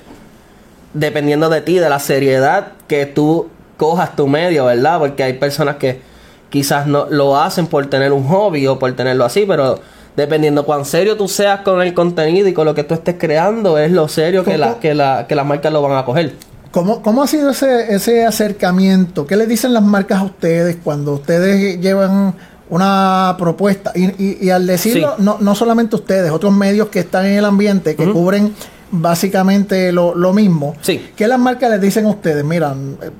[0.93, 4.99] dependiendo de ti, de la seriedad que tú cojas tu medio, ¿verdad?
[4.99, 6.01] Porque hay personas que
[6.49, 9.79] quizás no lo hacen por tener un hobby o por tenerlo así, pero
[10.15, 13.77] dependiendo cuán serio tú seas con el contenido y con lo que tú estés creando,
[13.77, 16.33] es lo serio que, la, que, la, que las marcas lo van a coger.
[16.71, 19.27] ¿Cómo, ¿Cómo ha sido ese, ese acercamiento?
[19.27, 22.33] ¿Qué le dicen las marcas a ustedes cuando ustedes llevan
[22.69, 23.91] una propuesta?
[23.93, 27.95] Y, y, al decirlo, no, no solamente ustedes, otros medios que están en el ambiente,
[27.97, 28.55] que cubren
[28.89, 30.75] básicamente lo, lo mismo.
[30.81, 31.11] Sí.
[31.15, 32.43] ¿Qué las marcas les dicen a ustedes?
[32.45, 33.11] Miran, eh,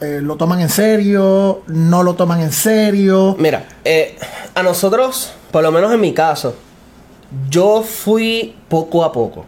[0.00, 1.62] eh, ¿lo toman en serio?
[1.66, 3.36] ¿No lo toman en serio?
[3.38, 4.16] Mira, eh,
[4.54, 6.54] a nosotros, por lo menos en mi caso,
[7.48, 9.46] yo fui poco a poco.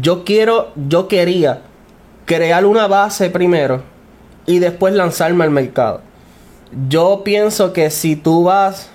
[0.00, 1.62] Yo quiero, yo quería
[2.26, 3.82] crear una base primero
[4.44, 6.02] y después lanzarme al mercado.
[6.88, 8.90] Yo pienso que si tú vas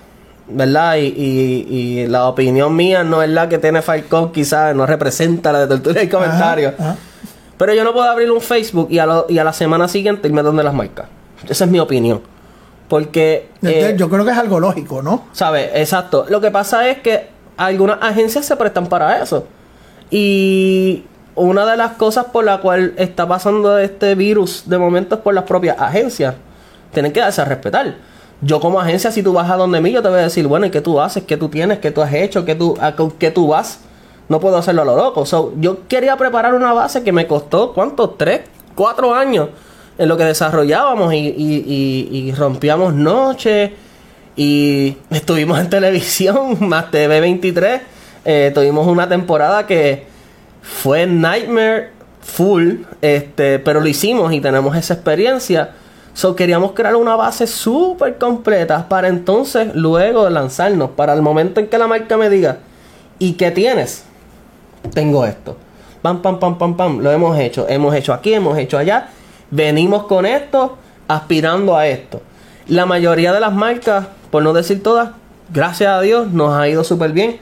[0.48, 0.96] ¿verdad?
[0.96, 5.60] Y, y, la opinión mía no es la que tiene Falcón, quizás no representa la
[5.60, 6.74] de tortura y comentarios.
[7.56, 10.42] Pero yo no puedo abrir un Facebook y a, y a la semana siguiente irme
[10.42, 11.06] donde las marcas.
[11.48, 12.20] Esa es mi opinión.
[12.88, 13.48] Porque...
[13.62, 15.24] Eh, yo creo que es algo lógico, ¿no?
[15.32, 15.70] ¿Sabes?
[15.74, 16.26] Exacto.
[16.28, 19.46] Lo que pasa es que algunas agencias se prestan para eso.
[20.10, 25.20] Y una de las cosas por la cual está pasando este virus de momento es
[25.20, 26.34] por las propias agencias.
[26.92, 27.94] Tienen que darse a respetar
[28.42, 30.66] yo como agencia, si tú vas a donde mí, yo te voy a decir, bueno,
[30.66, 31.22] ¿y qué tú haces?
[31.22, 31.78] ¿Qué tú tienes?
[31.78, 32.44] ¿Qué tú has hecho?
[32.44, 33.78] ¿Qué tú, a, qué tú vas?
[34.28, 35.24] No puedo hacerlo a lo loco.
[35.60, 38.18] yo quería preparar una base que me costó, ¿cuántos?
[38.18, 38.40] ¿Tres?
[38.74, 39.48] ¿Cuatro años?
[39.96, 43.70] En lo que desarrollábamos y, y, y, rompíamos noches
[44.34, 47.80] y estuvimos en televisión, más TV23.
[48.24, 50.06] Eh, tuvimos una temporada que
[50.62, 55.72] fue Nightmare full, este, pero lo hicimos y tenemos esa experiencia
[56.14, 60.90] So queríamos crear una base súper completa para entonces luego lanzarnos.
[60.90, 62.58] Para el momento en que la marca me diga,
[63.18, 64.04] ¿y qué tienes?
[64.92, 65.56] Tengo esto.
[66.02, 66.98] Pam, pam, pam, pam, pam.
[67.00, 67.66] Lo hemos hecho.
[67.68, 69.08] Hemos hecho aquí, hemos hecho allá.
[69.50, 70.76] Venimos con esto,
[71.08, 72.20] aspirando a esto.
[72.68, 75.10] La mayoría de las marcas, por no decir todas,
[75.52, 77.38] gracias a Dios, nos ha ido súper bien.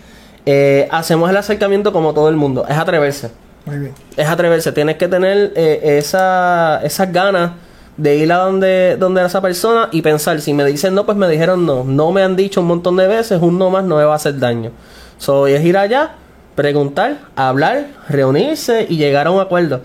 [0.47, 2.65] Eh, hacemos el acercamiento como todo el mundo.
[2.69, 3.31] Es atreverse.
[3.67, 3.95] Muy bien.
[4.17, 4.73] Es atreverse.
[4.73, 7.53] Tienes que tener eh, esa, esas ganas
[7.97, 11.29] de ir a donde, donde esa persona y pensar, si me dicen no, pues me
[11.29, 11.85] dijeron no.
[11.85, 14.17] No me han dicho un montón de veces, un no más no me va a
[14.17, 14.71] hacer daño.
[15.19, 16.13] So, es ir allá,
[16.55, 19.83] preguntar, hablar, reunirse y llegar a un acuerdo.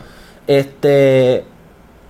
[0.47, 1.43] Este,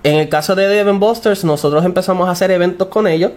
[0.04, 3.32] en el caso de Devon Busters, nosotros empezamos a hacer eventos con ellos.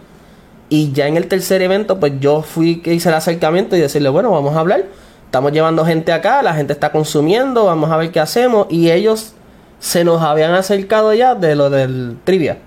[0.69, 4.09] Y ya en el tercer evento, pues yo fui que hice el acercamiento y decirle,
[4.09, 4.85] bueno, vamos a hablar.
[5.25, 8.67] Estamos llevando gente acá, la gente está consumiendo, vamos a ver qué hacemos.
[8.69, 9.33] Y ellos
[9.79, 12.59] se nos habían acercado ya de lo del trivia.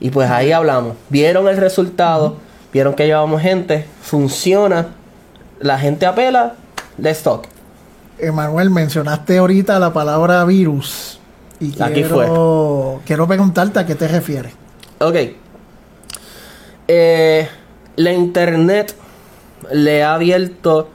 [0.00, 0.94] Y pues ahí hablamos.
[1.10, 2.36] Vieron el resultado,
[2.72, 4.88] vieron que llevamos gente, funciona,
[5.60, 6.54] la gente apela,
[6.96, 7.46] let's talk.
[8.18, 11.20] Emanuel, mencionaste ahorita la palabra virus.
[11.60, 14.52] Y Aquí quiero, quiero preguntarte a qué te refieres.
[15.00, 15.16] Ok.
[16.88, 17.48] Eh,
[17.96, 18.94] la internet
[19.72, 20.88] le ha abierto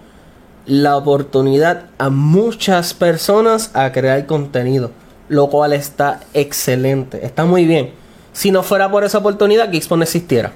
[0.65, 4.91] la oportunidad a muchas personas a crear contenido
[5.29, 7.91] lo cual está excelente, está muy bien.
[8.33, 10.51] Si no fuera por esa oportunidad, Geekspot no existiera,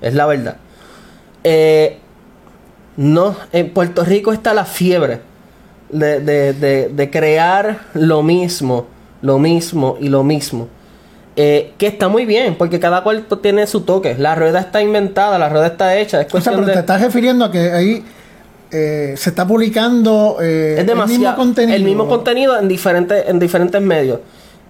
[0.00, 0.56] es la verdad.
[1.44, 1.98] Eh,
[2.96, 5.20] no, en Puerto Rico está la fiebre
[5.90, 8.86] de, de, de, crear lo mismo,
[9.22, 10.68] lo mismo y lo mismo.
[11.34, 14.16] Eh, que está muy bien, porque cada cual tiene su toque.
[14.18, 16.20] La rueda está inventada, la rueda está hecha.
[16.20, 18.04] Es o pero te estás refiriendo a que ahí
[18.74, 21.76] eh, se está publicando eh, el mismo contenido.
[21.76, 24.20] El mismo contenido en diferentes, en diferentes medios.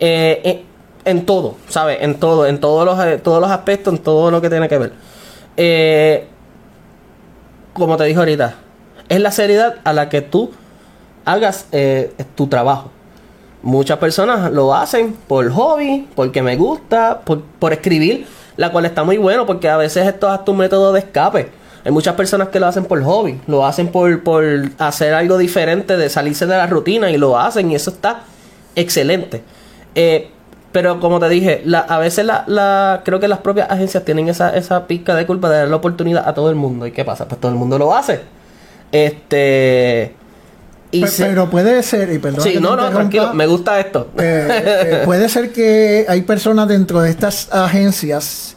[0.01, 0.65] Eh,
[1.05, 1.99] en, todo, ¿sabes?
[2.01, 6.27] En todo, en todos los, todos los aspectos, en todo lo que tiene que ver.
[7.73, 8.55] como te dije ahorita,
[9.09, 10.51] es la seriedad a la que tú
[11.25, 11.67] hagas
[12.35, 12.91] tu trabajo.
[13.63, 19.05] Muchas personas lo hacen por hobby, porque me gusta, por, por escribir, la cual está
[19.05, 21.51] muy bueno porque a veces esto es tu método de escape
[21.85, 24.45] hay muchas personas que lo hacen por hobby, lo hacen por, por
[24.79, 28.21] hacer algo diferente, de salirse de la rutina y lo hacen y eso está
[28.77, 29.43] excelente.
[29.95, 30.31] Eh,
[30.71, 34.87] pero como te dije, a veces la, creo que las propias agencias tienen esa, esa
[34.87, 36.87] pizca de culpa de dar la oportunidad a todo el mundo.
[36.87, 37.27] ¿Y qué pasa?
[37.27, 38.21] Pues todo el mundo lo hace.
[38.93, 40.15] Este...
[40.93, 42.43] Y pero, puede ser, y perdón.
[42.43, 44.11] Sí, no, no, tranquilo, me gusta esto.
[44.19, 48.57] Eh, eh, puede ser que hay personas dentro de estas agencias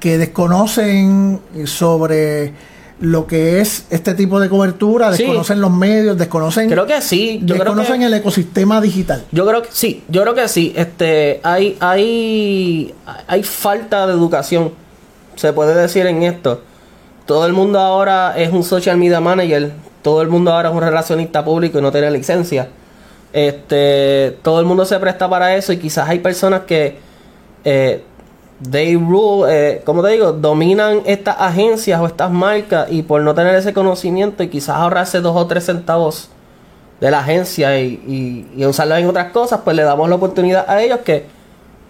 [0.00, 2.54] que desconocen sobre
[3.00, 7.54] lo que es este tipo de cobertura, desconocen los medios, desconocen creo que sí, yo
[7.54, 9.24] desconocen el ecosistema digital.
[9.32, 12.94] Yo creo que sí, yo creo que sí, este hay hay
[13.26, 14.72] hay falta de educación.
[15.36, 16.62] Se puede decir en esto.
[17.26, 19.72] Todo el mundo ahora es un social media manager,
[20.04, 22.68] todo el mundo ahora es un relacionista público y no tiene licencia.
[23.32, 26.98] Este, todo el mundo se presta para eso y quizás hay personas que
[27.64, 28.04] eh,
[28.62, 33.54] rule, eh, como te digo, dominan estas agencias o estas marcas y por no tener
[33.54, 36.28] ese conocimiento y quizás ahorrarse dos o tres centavos
[37.00, 40.82] de la agencia y, y, usarlo en otras cosas, pues le damos la oportunidad a
[40.82, 41.24] ellos que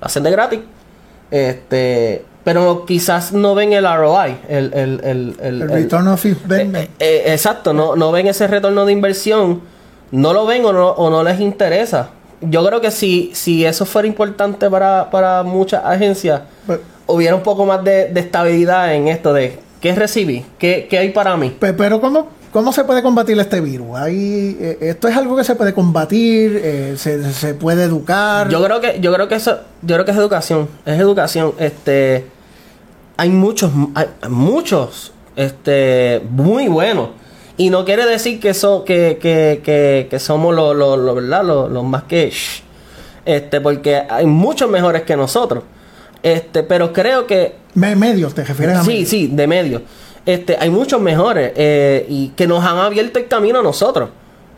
[0.00, 0.60] hacen de gratis.
[1.32, 6.76] Este, pero quizás no ven el ROI, el, el, el, el return of investment.
[6.76, 9.62] Eh, eh, exacto, no, no ven ese retorno de inversión,
[10.10, 12.10] no lo ven o no, o no les interesa
[12.50, 17.42] yo creo que si, si eso fuera importante para, para muchas agencias, pues, hubiera un
[17.42, 21.56] poco más de, estabilidad en esto de qué recibí, qué, qué hay para mí.
[21.58, 23.96] Pero, ¿cómo, ¿cómo se puede combatir este virus?
[23.96, 26.60] ¿Hay, eh, ¿Esto es algo que se puede combatir?
[26.62, 28.48] Eh, se, se, puede educar?
[28.48, 31.52] Yo creo que, yo creo que eso, yo creo que es educación, es educación.
[31.58, 32.26] Este
[33.16, 37.10] hay muchos, hay muchos, este, muy buenos
[37.56, 41.44] y no quiere decir que, so, que, que, que, que somos los lo, lo, ¿verdad?
[41.44, 42.32] Los, más que...
[43.24, 45.62] este, porque hay muchos mejores que nosotros.
[46.22, 47.54] Este, pero creo que...
[47.74, 49.82] medios, ¿te refieres a Sí, sí, de medios.
[50.26, 54.08] Este, hay muchos mejores eh, y que nos han abierto el camino a nosotros.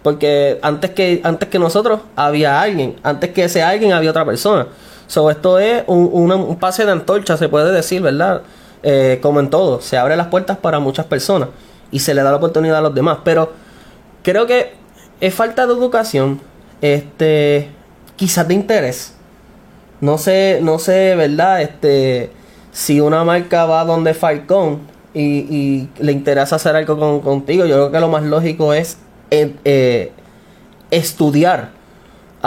[0.02, 2.96] Porque antes que, antes que nosotros había alguien.
[3.02, 4.68] Antes que ese alguien había otra persona.
[5.06, 8.42] So, esto es un, un pase de antorcha, se puede decir, ¿verdad?
[8.82, 11.48] Eh, como en todo, se abren las puertas para muchas personas
[11.90, 13.18] y se le da la oportunidad a los demás.
[13.24, 13.52] Pero
[14.22, 14.74] creo que
[15.20, 16.40] es falta de educación,
[16.80, 17.70] este,
[18.16, 19.14] quizás de interés.
[20.00, 21.62] No sé, no sé, ¿verdad?
[21.62, 22.30] Este,
[22.70, 24.80] si una marca va donde Falcón
[25.14, 28.98] y, y le interesa hacer algo con, contigo, yo creo que lo más lógico es
[29.30, 30.12] eh, eh,
[30.90, 31.70] estudiar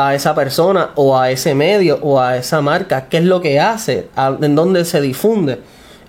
[0.07, 3.59] a esa persona o a ese medio o a esa marca, qué es lo que
[3.59, 4.07] hace,
[4.41, 5.59] en dónde se difunde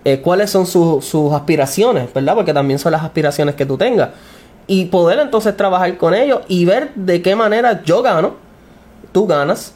[0.02, 2.34] eh, cuáles son sus aspiraciones, ¿verdad?
[2.34, 4.10] Porque también son las aspiraciones que tú tengas.
[4.66, 8.34] Y poder entonces trabajar con ellos y ver de qué manera yo gano,
[9.12, 9.72] tú ganas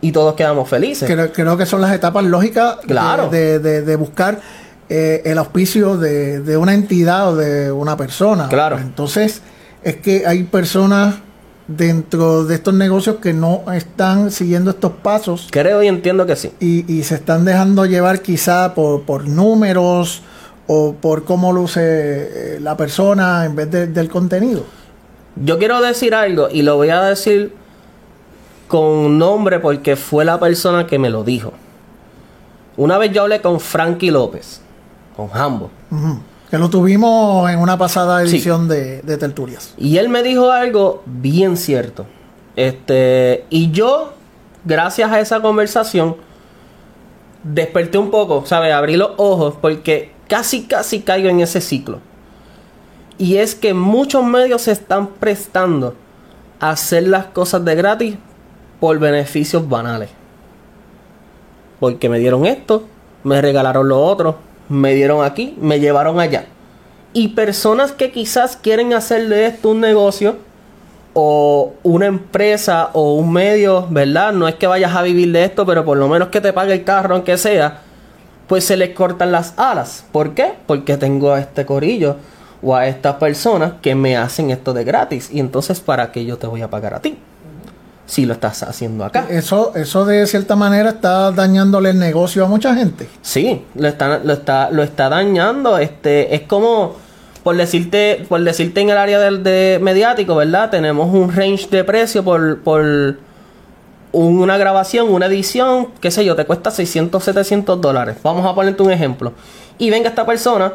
[0.00, 1.08] y todos quedamos felices.
[1.32, 3.28] Creo, que son las etapas lógicas claro.
[3.28, 4.40] de, buscar
[4.88, 8.48] eh, el auspicio de, de, una entidad o de una persona.
[8.48, 8.76] Claro.
[8.76, 9.40] Entonces,
[9.84, 11.16] es que hay personas
[11.76, 15.48] dentro de estos negocios que no están siguiendo estos pasos.
[15.50, 16.52] Creo y entiendo que sí.
[16.60, 20.22] Y, se están dejando llevar quizá por, por números
[20.66, 24.64] o por cómo luce eh, la persona en vez del contenido.
[25.36, 27.54] Yo quiero decir algo y lo voy a decir
[28.68, 31.52] con nombre porque fue la persona que me lo dijo.
[32.76, 34.60] Una vez yo hablé con Frankie López,
[35.16, 35.70] con Hambo.
[36.50, 39.72] Que lo tuvimos en una pasada edición de, de, Tertulias.
[39.78, 42.06] Y él me dijo algo bien cierto.
[42.56, 44.14] Este, y yo,
[44.64, 46.16] gracias a esa conversación,
[47.44, 48.72] desperté un poco, ¿sabes?
[48.72, 52.00] Abrí los ojos porque casi, casi caigo en ese ciclo.
[53.16, 55.94] Y es que muchos medios se están prestando
[56.58, 58.16] a hacer las cosas de gratis
[58.80, 60.10] por beneficios banales.
[61.78, 62.84] Porque me dieron esto,
[63.22, 64.38] me regalaron lo otro,
[64.70, 66.46] me dieron aquí, me llevaron allá.
[67.12, 70.36] Y personas que quizás quieren hacer de esto un negocio
[71.12, 74.32] o una empresa o un medio, ¿verdad?
[74.32, 76.72] No es que vayas a vivir de esto, pero por lo menos que te pague
[76.72, 77.80] el carro, aunque sea,
[78.46, 80.04] pues se les cortan las alas.
[80.12, 80.54] ¿Por qué?
[80.66, 82.16] Porque tengo a este corillo
[82.62, 85.30] o a estas personas que me hacen esto de gratis.
[85.32, 87.18] Y entonces, ¿para qué yo te voy a pagar a ti?
[88.10, 89.26] Si lo estás haciendo acá.
[89.30, 93.08] Eso, eso de cierta manera está dañándole el negocio a mucha gente.
[93.22, 95.78] Sí, lo está, lo está, lo está dañando.
[95.78, 96.96] Este, es como,
[97.44, 100.70] por decirte, por decirte en el área del de mediático, ¿verdad?
[100.70, 103.14] Tenemos un range de precio por, por
[104.10, 108.16] una grabación, una edición, qué sé yo, te cuesta 600, 700 dólares.
[108.24, 109.34] Vamos a ponerte un ejemplo.
[109.78, 110.72] Y venga esta persona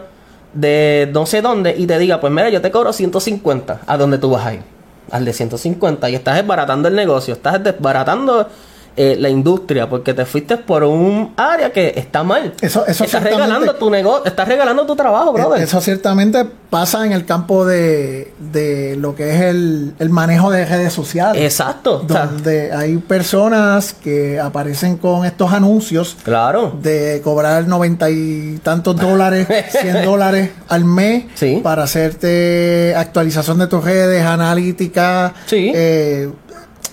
[0.54, 4.20] de no sé dónde y te diga, pues mira, yo te cobro 150 a dónde
[4.20, 4.75] tú vas a ir
[5.16, 8.50] al de 150 y estás desbaratando el negocio, estás desbaratando
[8.98, 12.54] eh, la industria porque te fuiste por un área que está mal.
[12.62, 15.62] Eso, eso estás regalando tu negocio, estás regalando tu trabajo, brother.
[15.62, 20.66] Eso ciertamente pasa en el campo de, de lo que es el, el, manejo de
[20.66, 21.44] redes sociales.
[21.44, 22.06] Exacto.
[22.08, 26.16] Donde hay personas que aparecen con estos anuncios.
[26.24, 26.78] Claro.
[26.82, 29.46] De cobrar noventa y tantos dólares,
[29.82, 31.26] 100 dólares al mes
[31.62, 36.30] para hacerte actualización de tus redes, analítica, eh,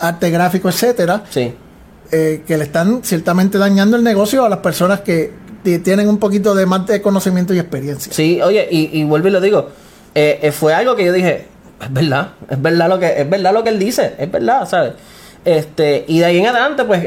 [0.01, 1.23] arte gráfico, etcétera.
[1.31, 1.55] Sí
[2.15, 5.33] eh, que le están ciertamente dañando el negocio a las personas que
[5.83, 8.13] tienen un poquito de más de conocimiento y experiencia.
[8.13, 9.71] Sí, oye, y, vuelvo y lo digo,
[10.15, 11.47] eh, eh, fue algo que yo dije,
[11.81, 14.93] es verdad, es verdad lo que, es verdad lo que él dice, es verdad, ¿sabes?
[15.47, 17.03] Este, y de ahí en adelante, pues,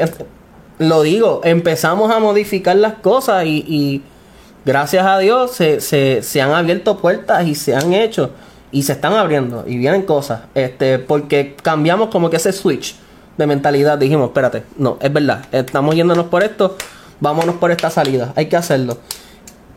[0.79, 4.01] lo digo, empezamos a modificar las cosas y,
[4.65, 8.31] gracias a Dios se, se, se, han abierto puertas y se han hecho
[8.71, 12.95] y se están abriendo y vienen cosas, este, porque cambiamos como que ese switch
[13.38, 13.97] de mentalidad.
[13.97, 16.75] Dijimos, espérate, no, es verdad, estamos yéndonos por esto,
[17.19, 18.97] vámonos por esta salida, hay que hacerlo.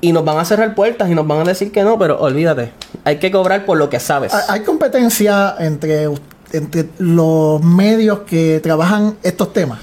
[0.01, 2.73] Y nos van a cerrar puertas y nos van a decir que no, pero olvídate,
[3.05, 4.33] hay que cobrar por lo que sabes.
[4.49, 6.09] Hay competencia entre,
[6.53, 9.81] entre los medios que trabajan estos temas.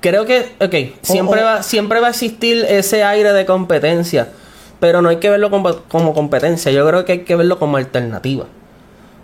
[0.00, 4.28] Creo que, ok, siempre, Va, siempre va a existir ese aire de competencia,
[4.78, 7.78] pero no hay que verlo como, como competencia, yo creo que hay que verlo como
[7.78, 8.44] alternativa.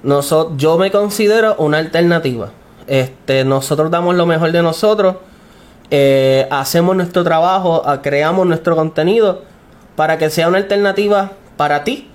[0.03, 2.51] Nosotros, yo me considero una alternativa.
[2.91, 5.17] Este, nosotros damos lo mejor de nosotros,
[5.91, 9.43] eh, hacemos nuestro trabajo, creamos nuestro contenido
[9.97, 12.11] para que sea una alternativa para ti,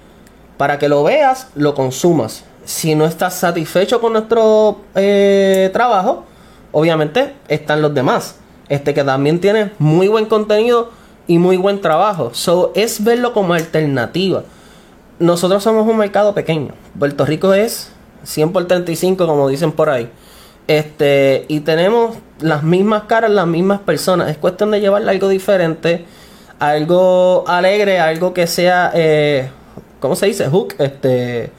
[0.57, 2.43] para que lo veas, lo consumas.
[2.65, 6.26] Si no estás satisfecho con nuestro eh, trabajo,
[6.71, 8.36] obviamente están los demás.
[8.69, 10.91] Este que también tiene muy buen contenido
[11.26, 12.32] y muy buen trabajo.
[12.34, 14.43] So, es verlo como alternativa
[15.19, 16.73] nosotros somos un mercado pequeño.
[16.97, 17.89] Puerto Rico es
[18.23, 20.09] 100 por 35, como dicen por ahí.
[20.68, 24.30] Este, y tenemos las mismas caras, las mismas personas.
[24.30, 26.05] Es cuestión de llevarle algo diferente,
[26.59, 29.49] algo alegre, algo que sea, eh,
[29.99, 30.47] ¿cómo se dice?
[30.47, 31.51] Hook, este,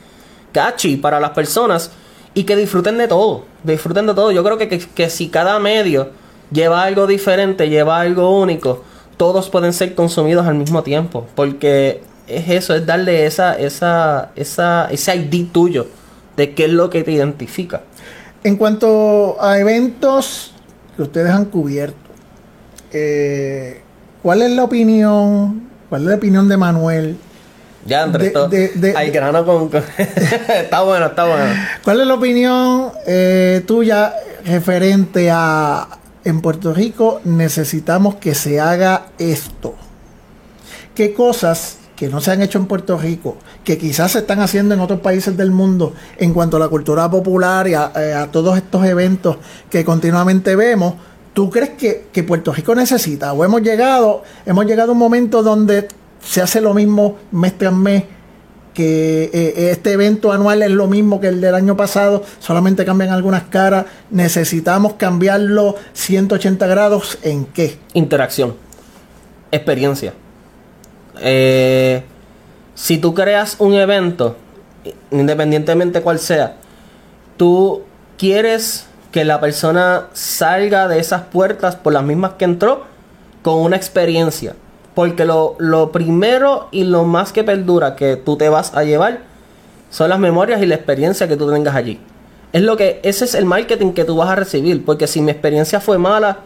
[0.52, 1.90] catchy para las personas
[2.34, 3.44] y que disfruten de todo.
[3.62, 4.32] Disfruten de todo.
[4.32, 6.10] Yo creo que, que, que si cada medio
[6.50, 8.82] lleva algo diferente, lleva algo único,
[9.16, 11.26] todos pueden ser consumidos al mismo tiempo.
[11.34, 15.86] Porque es eso, es darle esa, esa, esa, ese ID tuyo
[16.36, 17.82] de qué es lo que te identifica.
[18.46, 20.52] En cuanto a eventos
[20.94, 21.96] que ustedes han cubierto,
[22.92, 23.80] eh,
[24.22, 25.68] ¿cuál es la opinión?
[25.88, 27.16] ¿Cuál es la opinión de Manuel?
[27.86, 29.68] Ya, entre de, grano con...
[29.98, 31.52] está bueno, está bueno.
[31.82, 35.88] ¿Cuál es la opinión eh, tuya referente a
[36.22, 39.74] en Puerto Rico necesitamos que se haga esto?
[40.94, 44.74] ¿Qué cosas que no se han hecho en Puerto Rico, que quizás se están haciendo
[44.74, 48.56] en otros países del mundo en cuanto a la cultura popular y a, eh, todos
[48.58, 49.38] estos eventos
[49.70, 50.94] que continuamente vemos,
[51.32, 53.32] ¿tú crees que, Puerto Rico necesita?
[53.32, 55.88] ¿O hemos llegado, hemos llegado a un momento donde
[56.22, 58.04] se hace lo mismo mes tras mes?
[58.74, 63.08] que eh, este evento anual es lo mismo que el del año pasado, solamente cambian
[63.08, 63.86] algunas caras.
[64.10, 67.78] Necesitamos cambiarlo 180 grados en qué?
[67.94, 68.54] Interacción,
[69.50, 70.12] experiencia.
[71.20, 72.02] Eh,
[72.74, 74.36] si tú creas un evento,
[75.10, 76.56] independientemente cuál sea,
[77.36, 77.82] tú
[78.18, 82.84] quieres que la persona salga de esas puertas por las mismas que entró
[83.42, 84.54] con una experiencia.
[84.94, 89.20] Porque lo, lo primero y lo más que perdura que tú te vas a llevar
[89.90, 92.00] son las memorias y la experiencia que tú tengas allí.
[92.52, 94.84] Es lo que, ese es el marketing que tú vas a recibir.
[94.84, 96.38] Porque si mi experiencia fue mala,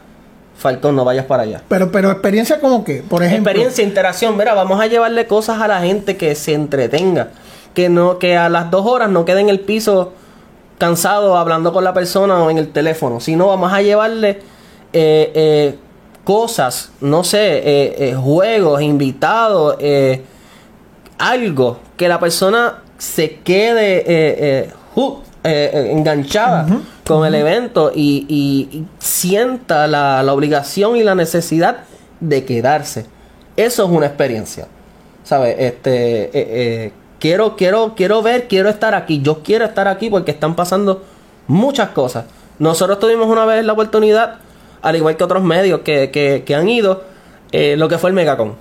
[0.57, 1.62] Faltón, no vayas para allá.
[1.68, 3.51] Pero, pero experiencia como que, por ejemplo.
[3.51, 4.36] Experiencia, interacción.
[4.36, 7.28] Mira, vamos a llevarle cosas a la gente que se entretenga.
[7.74, 10.12] Que no, que a las dos horas no quede en el piso
[10.76, 13.20] cansado hablando con la persona o en el teléfono.
[13.20, 14.40] Sino vamos a llevarle
[14.92, 15.78] eh, eh,
[16.24, 19.76] cosas, no sé, eh, juegos, invitados,
[21.18, 24.70] algo que la persona se quede
[25.43, 26.66] enganchada
[27.11, 31.78] con el evento y, sienta la, obligación y la necesidad
[32.20, 33.07] de quedarse.
[33.57, 34.68] Eso es una experiencia.
[35.24, 35.57] ¿Sabes?
[35.59, 39.20] Este, eh, eh, quiero, quiero, quiero ver, quiero estar aquí.
[39.22, 41.03] Yo quiero estar aquí porque están pasando
[41.47, 42.26] muchas cosas.
[42.59, 44.36] Nosotros tuvimos una vez la oportunidad,
[44.82, 47.05] al igual que otros medios que, han ido,
[47.53, 48.55] eh, lo que fue el Megacon.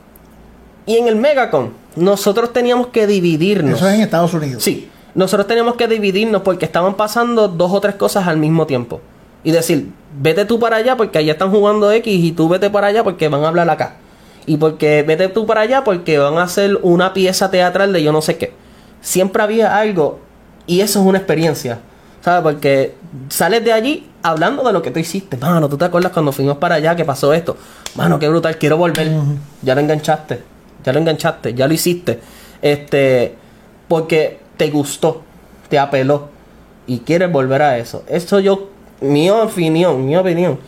[0.86, 3.76] Y en el Megacon, nosotros teníamos que dividirnos.
[3.76, 4.64] Eso es en Estados Unidos.
[4.64, 9.02] Sí nosotros teníamos que dividirnos porque estaban pasando dos o tres cosas al mismo tiempo.
[9.44, 12.88] Y decir, vete tú para allá porque allá están jugando X y tú vete para
[12.88, 13.96] allá porque van a hablar acá.
[14.46, 18.12] Y porque vete tú para allá porque van a hacer una pieza teatral de yo
[18.12, 18.54] no sé qué.
[19.02, 20.20] Siempre había algo
[20.68, 21.80] y eso es una experiencia.
[22.22, 22.44] ¿Sabes?
[22.44, 22.96] Porque
[23.30, 25.38] sales de allí hablando de lo que tú hiciste.
[25.38, 27.56] Mano, ¿tú te acuerdas cuando fuimos para allá que pasó esto?
[27.96, 29.10] Mano, qué brutal, quiero volver.
[29.62, 30.44] Ya lo enganchaste.
[30.84, 32.20] Ya lo enganchaste, ya lo hiciste.
[32.62, 33.36] Este,
[33.88, 35.22] porque te gustó,
[35.70, 36.28] te apeló
[36.86, 38.04] y quieres volver a eso.
[38.10, 38.68] Eso yo,
[39.00, 40.60] mi opinión, mi opinión,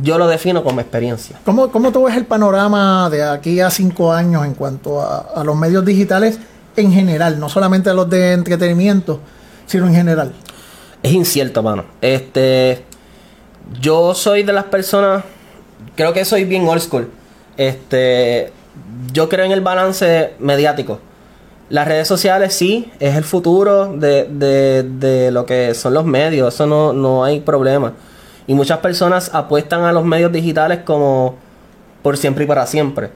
[0.00, 1.40] yo lo defino como experiencia.
[1.44, 5.56] ¿Cómo, cómo tú ves el panorama de aquí a cinco años en cuanto a, los
[5.56, 6.38] medios digitales
[6.76, 9.18] en general, no solamente los de entretenimiento,
[9.66, 10.32] sino en general?
[11.02, 11.84] Es incierto, mano.
[12.00, 12.84] Este,
[13.80, 15.24] yo soy de las personas,
[15.96, 17.10] creo que soy bien old school.
[17.56, 18.52] Este,
[19.12, 21.00] yo creo en el balance mediático.
[21.72, 26.66] Las redes sociales sí, es el futuro de, de, lo que son los medios, eso
[26.66, 27.94] no, no hay problema.
[28.46, 31.36] Y muchas personas apuestan a los medios digitales como
[32.02, 33.08] por siempre y para siempre.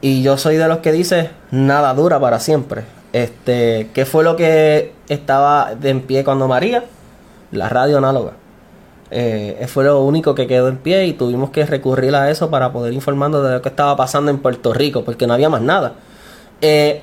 [0.00, 2.84] Y yo soy de los que dice, nada dura para siempre.
[3.12, 6.84] Este, ¿qué fue lo que estaba de en pie cuando María?
[7.50, 8.34] La radio análoga.
[9.10, 12.72] Eh, fue lo único que quedó en pie y tuvimos que recurrir a eso para
[12.72, 15.94] poder informarnos de lo que estaba pasando en Puerto Rico, porque no había más nada.
[16.60, 17.02] Eh,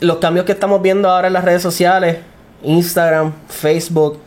[0.00, 2.18] los cambios que estamos viendo ahora en las redes sociales,
[2.62, 4.18] Instagram, Facebook,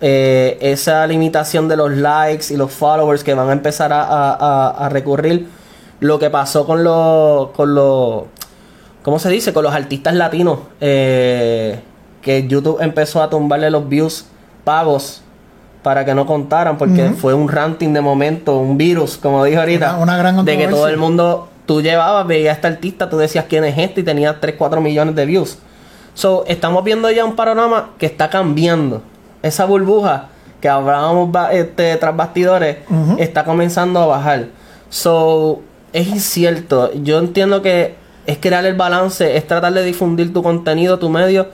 [0.00, 5.48] eh, esa limitación de los likes y los followers que van a empezar a, recurrir,
[6.00, 8.24] lo que pasó con los, con los,
[9.02, 9.52] ¿cómo se dice?
[9.52, 14.26] Con los artistas latinos, que YouTube empezó a tumbarle los views
[14.64, 15.22] pagos
[15.82, 19.96] para que no contaran, porque fue un ranting de momento, un virus, como dijo ahorita,
[19.96, 23.46] una, gran de que todo el mundo, tú llevabas, veías a este artista, tú decías
[23.48, 25.58] quién es este y tenía 3, 4 millones de views.
[26.14, 29.02] So, estamos viendo ya un panorama que está cambiando.
[29.42, 30.28] Esa burbuja
[30.60, 32.78] que hablábamos este, tras bastidores
[33.18, 34.46] está comenzando a bajar.
[34.90, 36.92] So, es incierto.
[36.94, 37.96] Yo entiendo que
[38.26, 41.48] es crear el balance, es tratar de difundir tu contenido, tu medio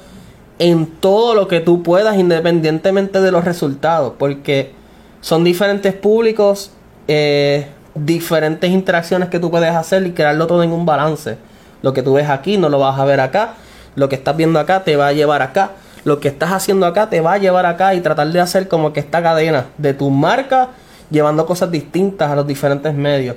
[0.59, 4.73] en todo lo que tú puedas independientemente de los resultados, porque
[5.21, 6.73] son diferentes públicos,
[7.07, 7.69] eh,
[8.05, 11.39] diferentes interacciones que tú puedes hacer y crearlo todo en un balance.
[11.83, 13.55] Lo que tú ves aquí no lo vas a ver acá,
[13.95, 15.73] lo que estás viendo acá te va a llevar acá,
[16.05, 18.93] lo que estás haciendo acá te va a llevar acá y tratar de hacer como
[18.93, 20.69] que esta cadena de tu marca
[21.11, 23.37] llevando cosas distintas a los diferentes medios.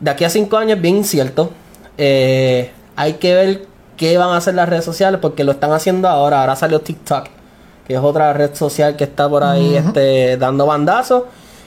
[0.00, 1.50] De aquí a cinco años es bien incierto.
[1.96, 6.08] Eh, hay que ver qué van a hacer las redes sociales porque lo están haciendo
[6.08, 6.40] ahora.
[6.40, 7.26] Ahora salió TikTok,
[7.86, 11.24] que es otra red social que está por ahí este, dando bandazos.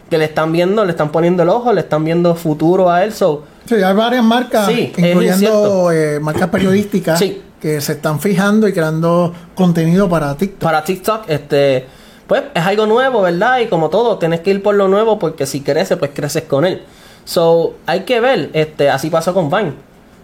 [0.10, 3.14] Que le están viendo, le están poniendo el ojo, le están viendo futuro a él.
[3.14, 7.24] So, sí, hay varias marcas, incluyendo eh, marcas periodísticas,
[7.62, 10.60] que se están fijando y creando contenido para TikTok.
[10.60, 11.86] Para TikTok, este,
[12.28, 13.60] pues es algo nuevo, ¿verdad?
[13.60, 16.66] Y como todo, tienes que ir por lo nuevo porque si crece, pues creces con
[16.66, 16.82] él.
[17.26, 19.74] So, hay que ver, este, así pasó con Vine.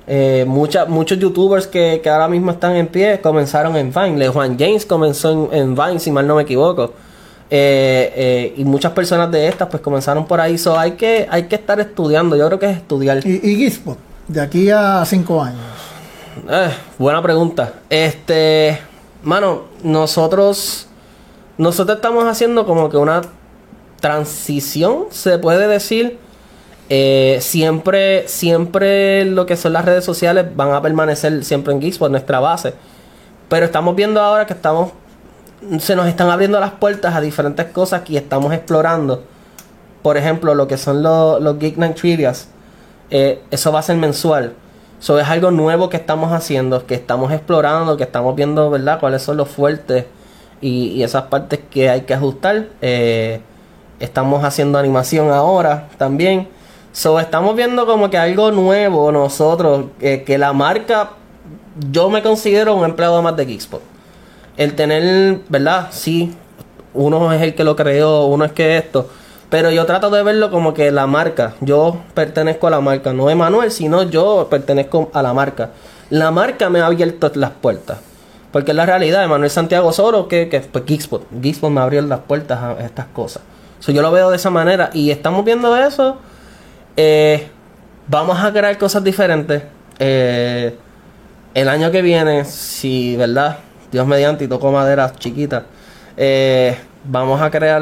[0.05, 4.17] Eh, muchos youtubers que, ahora mismo están en pie comenzaron en Vine.
[4.17, 6.93] Le Juan James comenzó en, Vine, si mal no me equivoco.
[7.49, 10.57] Eh, eh, y muchas personas de estas pues comenzaron por ahí.
[10.57, 12.35] So, hay, que, hay que estar estudiando.
[12.35, 13.25] Yo creo que es estudiar.
[13.25, 13.79] ¿Y, y
[14.27, 15.59] De aquí a cinco años.
[16.97, 17.73] buena pregunta.
[17.89, 18.79] Este,
[19.23, 20.87] mano, nosotros,
[21.57, 23.21] nosotros estamos haciendo como que una
[23.99, 26.19] transición, se puede decir
[26.89, 32.11] eh, siempre, siempre lo que son las redes sociales van a permanecer siempre en por
[32.11, 32.73] nuestra base.
[33.49, 34.91] Pero estamos viendo ahora que estamos,
[35.79, 39.23] se nos están abriendo las puertas a diferentes cosas y estamos explorando.
[40.01, 42.47] Por ejemplo, lo que son los, los Geek Night Trivias.
[43.09, 44.53] Eh, eso va a ser mensual.
[44.99, 48.99] Eso es algo nuevo que estamos haciendo, que estamos explorando, que estamos viendo, ¿verdad?
[48.99, 50.05] Cuáles son los fuertes
[50.61, 52.67] y, esas partes que hay que ajustar.
[52.81, 53.41] Eh,
[53.99, 56.47] estamos haciendo animación ahora también.
[56.91, 61.11] So, estamos viendo como que algo nuevo nosotros, que la marca,
[61.91, 63.92] yo me considero un empleado más de Geekspot.
[64.57, 65.87] El tener, ¿verdad?
[65.91, 66.35] Sí,
[66.93, 69.09] uno es el que lo creó, uno es que esto.
[69.49, 73.29] Pero yo trato de verlo como que la marca, yo pertenezco a la marca, no
[73.29, 75.71] Emanuel, sino yo pertenezco a la marca.
[76.09, 77.99] La marca me ha abierto las puertas.
[78.51, 81.25] Porque es la realidad, Emanuel Santiago Soro, que, que pues Geekspot.
[81.41, 83.41] Geekspot me abrió las puertas a estas cosas.
[83.79, 86.17] So, yo lo veo de esa manera y estamos viendo eso
[86.95, 87.47] eh,
[88.07, 89.63] vamos a crear cosas diferentes.
[89.99, 90.75] Eh,
[91.53, 93.57] el año que viene, si, ¿verdad?
[93.93, 95.63] Dios mediante y toco madera chiquita,
[96.17, 96.75] eh,
[97.05, 97.81] vamos a crear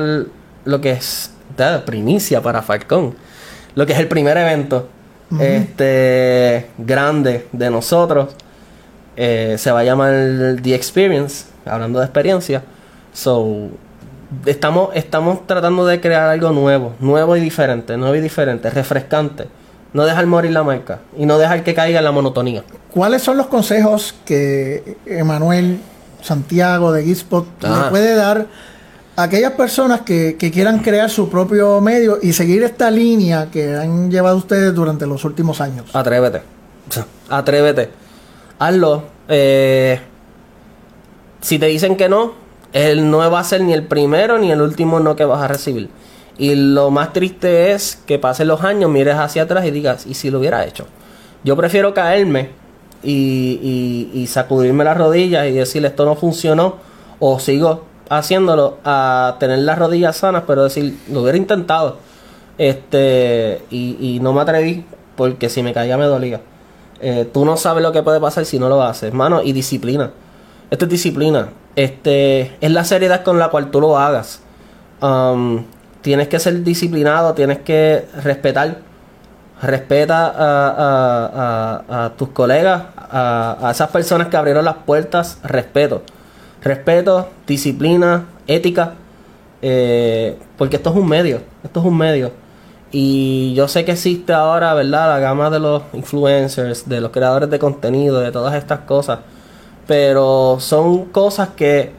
[0.66, 1.32] lo que es
[1.86, 3.16] primicia para Falcón.
[3.74, 4.88] Lo que es el primer evento
[5.40, 8.36] este grande de nosotros.
[9.16, 10.12] se va a llamar
[10.62, 12.64] The Experience, hablando de experiencia.
[13.14, 13.70] So,
[14.46, 19.48] estamos, estamos tratando de crear algo nuevo, nuevo y diferente, nuevo y diferente, refrescante.
[19.94, 22.64] No dejar morir la marca y no dejar que caiga en la monotonía.
[22.94, 25.80] ¿Cuáles son los consejos que Emanuel
[26.22, 28.48] Santiago de Gizpot le puede dar
[29.16, 34.10] a aquellas personas que, quieran crear su propio medio y seguir esta línea que han
[34.10, 35.86] llevado ustedes durante los últimos años?
[35.94, 36.42] Atrévete.
[37.30, 37.90] Atrévete.
[38.60, 39.04] Hazlo.
[39.28, 40.00] Eh,
[41.42, 42.34] si te dicen que no,
[42.74, 45.48] él no va a ser ni el primero ni el último no que vas a
[45.48, 45.90] recibir.
[46.38, 50.14] Y lo más triste es que pasen los años, mires hacia atrás y digas, ¿y
[50.14, 50.88] si lo hubiera hecho?
[51.44, 52.50] Yo prefiero caerme
[53.04, 56.76] y, sacudirme las rodillas y decir, esto no funcionó,
[57.20, 61.98] o sigo haciéndolo, a tener las rodillas sanas, pero decir, lo hubiera intentado.
[62.58, 64.86] Este, y, no me atreví,
[65.16, 66.42] porque si me caía me dolía.
[67.00, 70.12] Eh, tú no sabes lo que puede pasar si no lo haces, mano, y disciplina.
[70.70, 74.42] Esto es disciplina este, es la seriedad con la cual tú lo hagas.
[75.02, 75.66] Um,
[76.02, 78.80] tienes que ser disciplinado, tienes que respetar.
[79.62, 86.02] Respeta a, tus colegas, a, esas personas que abrieron las puertas, respeto.
[86.62, 88.94] Respeto, disciplina, ética.
[89.62, 92.32] Eh, Porque esto es un medio, esto es un medio.
[92.92, 95.10] Y yo sé que existe ahora, ¿verdad?
[95.10, 99.20] La gama de los influencers, de los creadores de contenido, de todas estas cosas.
[99.88, 101.92] Pero son cosas que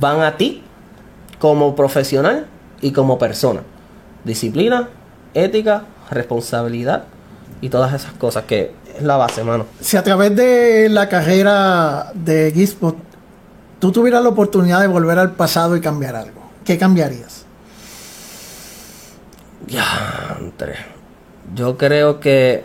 [0.00, 0.62] van a ti
[1.38, 2.46] como profesional
[2.80, 3.60] y como persona.
[4.24, 4.88] Disciplina,
[5.34, 7.04] ética, responsabilidad
[7.60, 9.66] y todas esas cosas que es la base, mano.
[9.80, 12.96] Si a través de la carrera de Gizmo
[13.78, 17.44] tú tuvieras la oportunidad de volver al pasado y cambiar algo, ¿qué cambiarías?
[19.66, 20.76] Ya, entre.
[21.54, 22.64] Yo creo que.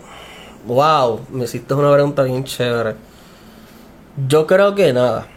[0.66, 2.96] Wow, me hiciste una pregunta bien chévere.
[4.28, 5.28] Yo creo que nada.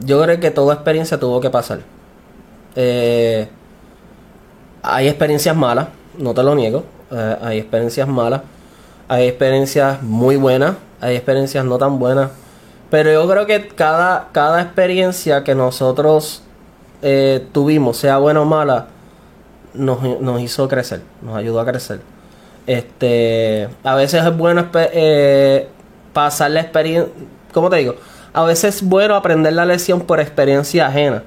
[0.00, 1.80] Yo creo que toda experiencia tuvo que pasar.
[2.74, 3.48] Eh,
[4.82, 6.84] hay experiencias malas, no te lo niego.
[7.10, 8.42] Eh, hay experiencias malas.
[9.08, 10.76] Hay experiencias muy buenas.
[11.00, 12.30] Hay experiencias no tan buenas.
[12.90, 16.42] Pero yo creo que cada, cada experiencia que nosotros
[17.02, 18.88] eh, tuvimos, sea buena o mala,
[19.72, 22.00] nos, nos, hizo crecer, nos ayudó a crecer.
[22.66, 25.68] Este, a veces es bueno eh,
[26.12, 27.12] pasar la experiencia,
[27.52, 27.94] ¿cómo te digo?
[28.32, 31.22] A veces es bueno aprender la lección por experiencia ajena.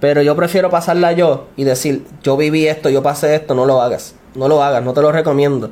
[0.00, 3.80] Pero yo prefiero pasarla yo y decir, yo viví esto, yo pasé esto, no lo
[3.80, 4.14] hagas.
[4.36, 5.70] No lo hagas, no te lo recomiendo.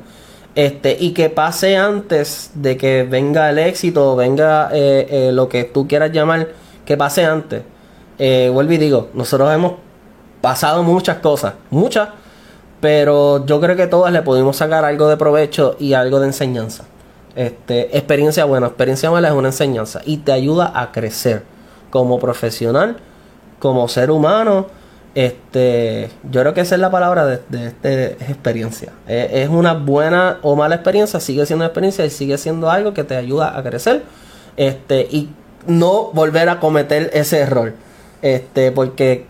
[0.55, 5.65] Este, y que pase antes de que venga el éxito, venga eh, eh, lo que
[5.65, 6.47] tú quieras llamar,
[6.85, 7.63] que pase antes.
[8.17, 9.73] Eh, vuelvo y digo, nosotros hemos
[10.41, 12.09] pasado muchas cosas, muchas,
[12.79, 16.85] pero yo creo que todas le pudimos sacar algo de provecho y algo de enseñanza.
[17.35, 21.43] Este, experiencia buena, experiencia mala es una enseñanza y te ayuda a crecer
[21.89, 22.95] como profesional,
[23.59, 24.67] como ser humano
[25.15, 28.91] este, yo creo que esa es la palabra de, de este experiencia.
[29.07, 33.15] es una buena o mala experiencia, sigue siendo experiencia y sigue siendo algo que te
[33.15, 34.03] ayuda a crecer.
[34.57, 35.29] Este, y
[35.67, 37.73] no volver a cometer ese error.
[38.21, 39.25] Este, porque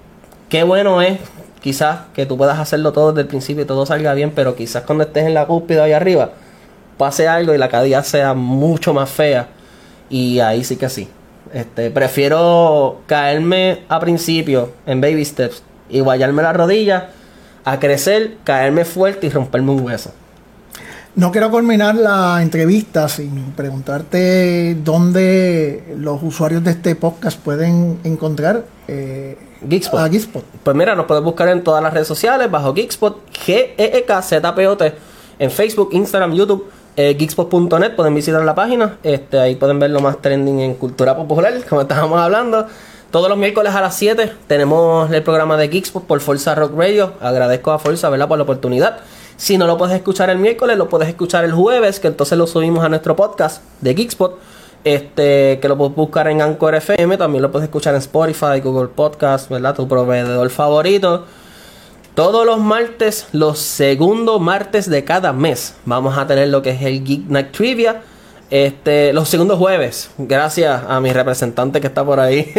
[0.50, 1.20] qué bueno es
[1.62, 4.84] quizás que tú puedas hacerlo todo desde el principio y todo salga bien, pero quizás
[4.84, 6.32] cuando estés en la cúspide ahí arriba,
[6.98, 9.50] pase algo y la cadilla sea mucho más fea.
[10.10, 11.10] Y ahí sí que sí.
[11.54, 17.10] Este, prefiero caerme a principio en baby steps y guayarme la rodilla,
[17.64, 20.12] a crecer, caerme fuerte y romperme un hueso.
[21.16, 28.66] No quiero culminar la entrevista sin preguntarte dónde los usuarios de este podcast pueden encontrar
[28.90, 30.44] eh, a Geekspot.
[30.62, 34.94] Pues mira, nos puedes buscar en todas las redes sociales bajo Geekspot, G-E-E-K-Z-P-O-T,
[35.40, 40.02] en Facebook, Instagram, YouTube, eh, geekspot.net, pueden visitar la página, este, ahí pueden ver lo
[40.02, 42.68] más trending en cultura popular, como estábamos hablando.
[43.16, 47.14] Todos los miércoles a las 7 tenemos el programa de Geekspot por Forza Rock Radio.
[47.22, 48.28] Agradezco a Forza, ¿verdad?
[48.28, 48.98] Por la oportunidad.
[49.38, 52.46] Si no lo puedes escuchar el miércoles, lo puedes escuchar el jueves, que entonces lo
[52.46, 54.38] subimos a nuestro podcast de Geekspot.
[54.84, 58.90] Este, que lo puedes buscar en Anchor FM, también lo puedes escuchar en Spotify, Google
[58.90, 59.74] Podcast, ¿verdad?
[59.74, 61.24] Tu proveedor favorito.
[62.16, 66.82] Todos los martes, los segundos martes de cada mes, vamos a tener lo que es
[66.82, 68.02] el Geek Night Trivia
[68.50, 72.52] este, los segundos jueves, gracias a mi representante que está por ahí.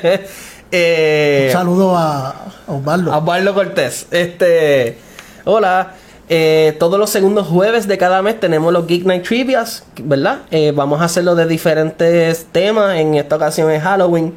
[0.70, 2.34] eh, Un saludo a
[2.66, 3.12] Osvaldo.
[3.12, 4.06] A Osvaldo Cortés.
[4.10, 4.98] Este,
[5.44, 5.94] hola.
[6.28, 10.38] Eh, todos los segundos jueves de cada mes tenemos los Geek Night Trivias, ¿verdad?
[10.50, 12.96] Eh, vamos a hacerlo de diferentes temas.
[12.96, 14.32] En esta ocasión es Halloween.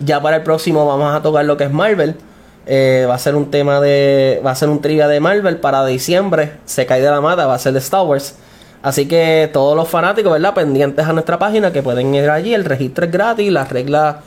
[0.00, 2.16] Ya para el próximo vamos a tocar lo que es Marvel.
[2.66, 4.42] Eh, va a ser un tema de.
[4.44, 6.54] Va a ser un trivia de Marvel para diciembre.
[6.64, 8.34] Se cae de la mata, va a ser de Star Wars.
[8.86, 10.54] Así que todos los fanáticos, ¿verdad?
[10.54, 12.54] Pendientes a nuestra página que pueden ir allí.
[12.54, 14.18] El registro es gratis, las reglas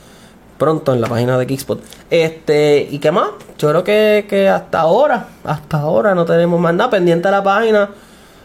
[0.58, 1.82] pronto en la página de Kickspot.
[2.10, 3.30] Este, ¿y qué más?
[3.58, 7.92] Yo creo que, hasta ahora, hasta ahora no tenemos más nada pendiente a la página.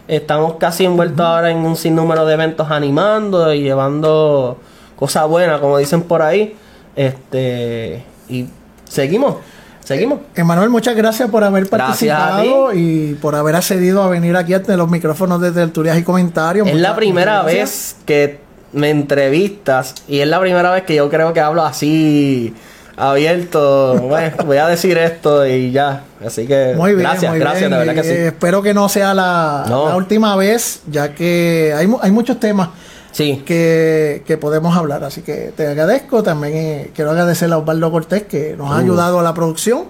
[0.06, 4.58] Estamos casi envueltos ahora en un sinnúmero de eventos animando y llevando
[4.94, 6.54] cosas buenas, como dicen por ahí.
[6.94, 8.46] Este, y
[8.88, 9.38] seguimos.
[9.85, 10.20] Seguimos.
[10.35, 14.91] Emanuel, muchas gracias por haber participado y por haber accedido a venir aquí ante los
[14.91, 16.66] micrófonos de tertulias y comentarios.
[16.66, 18.41] Es la primera vez que
[18.72, 22.55] me entrevistas y es la primera vez que yo creo que hablo así
[22.97, 23.99] abierto.
[23.99, 26.05] bueno, voy a decir esto y ya.
[26.24, 28.11] Así que muy bien, gracias, gracias, de verdad que sí.
[28.11, 32.70] Eh, espero que no sea la, última vez, ya que hay, hay muchos temas
[33.14, 33.42] sí.
[33.46, 35.04] que, podemos hablar.
[35.04, 36.22] Así que te agradezco.
[36.22, 38.80] También eh, quiero agradecer a Osvaldo Cortés que nos ha uh.
[38.80, 39.86] ayudado a la producción.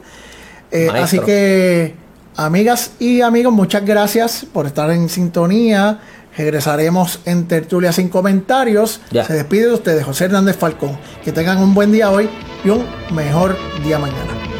[0.70, 1.94] Eh, así que,
[2.36, 6.00] amigas y amigos, muchas gracias por estar en sintonía.
[6.36, 9.00] Regresaremos en tertulia sin comentarios.
[9.10, 10.98] Se despide de ustedes, José Hernández Falcón.
[11.24, 12.28] Que tengan un buen día hoy
[12.64, 14.53] y un mejor día mañana.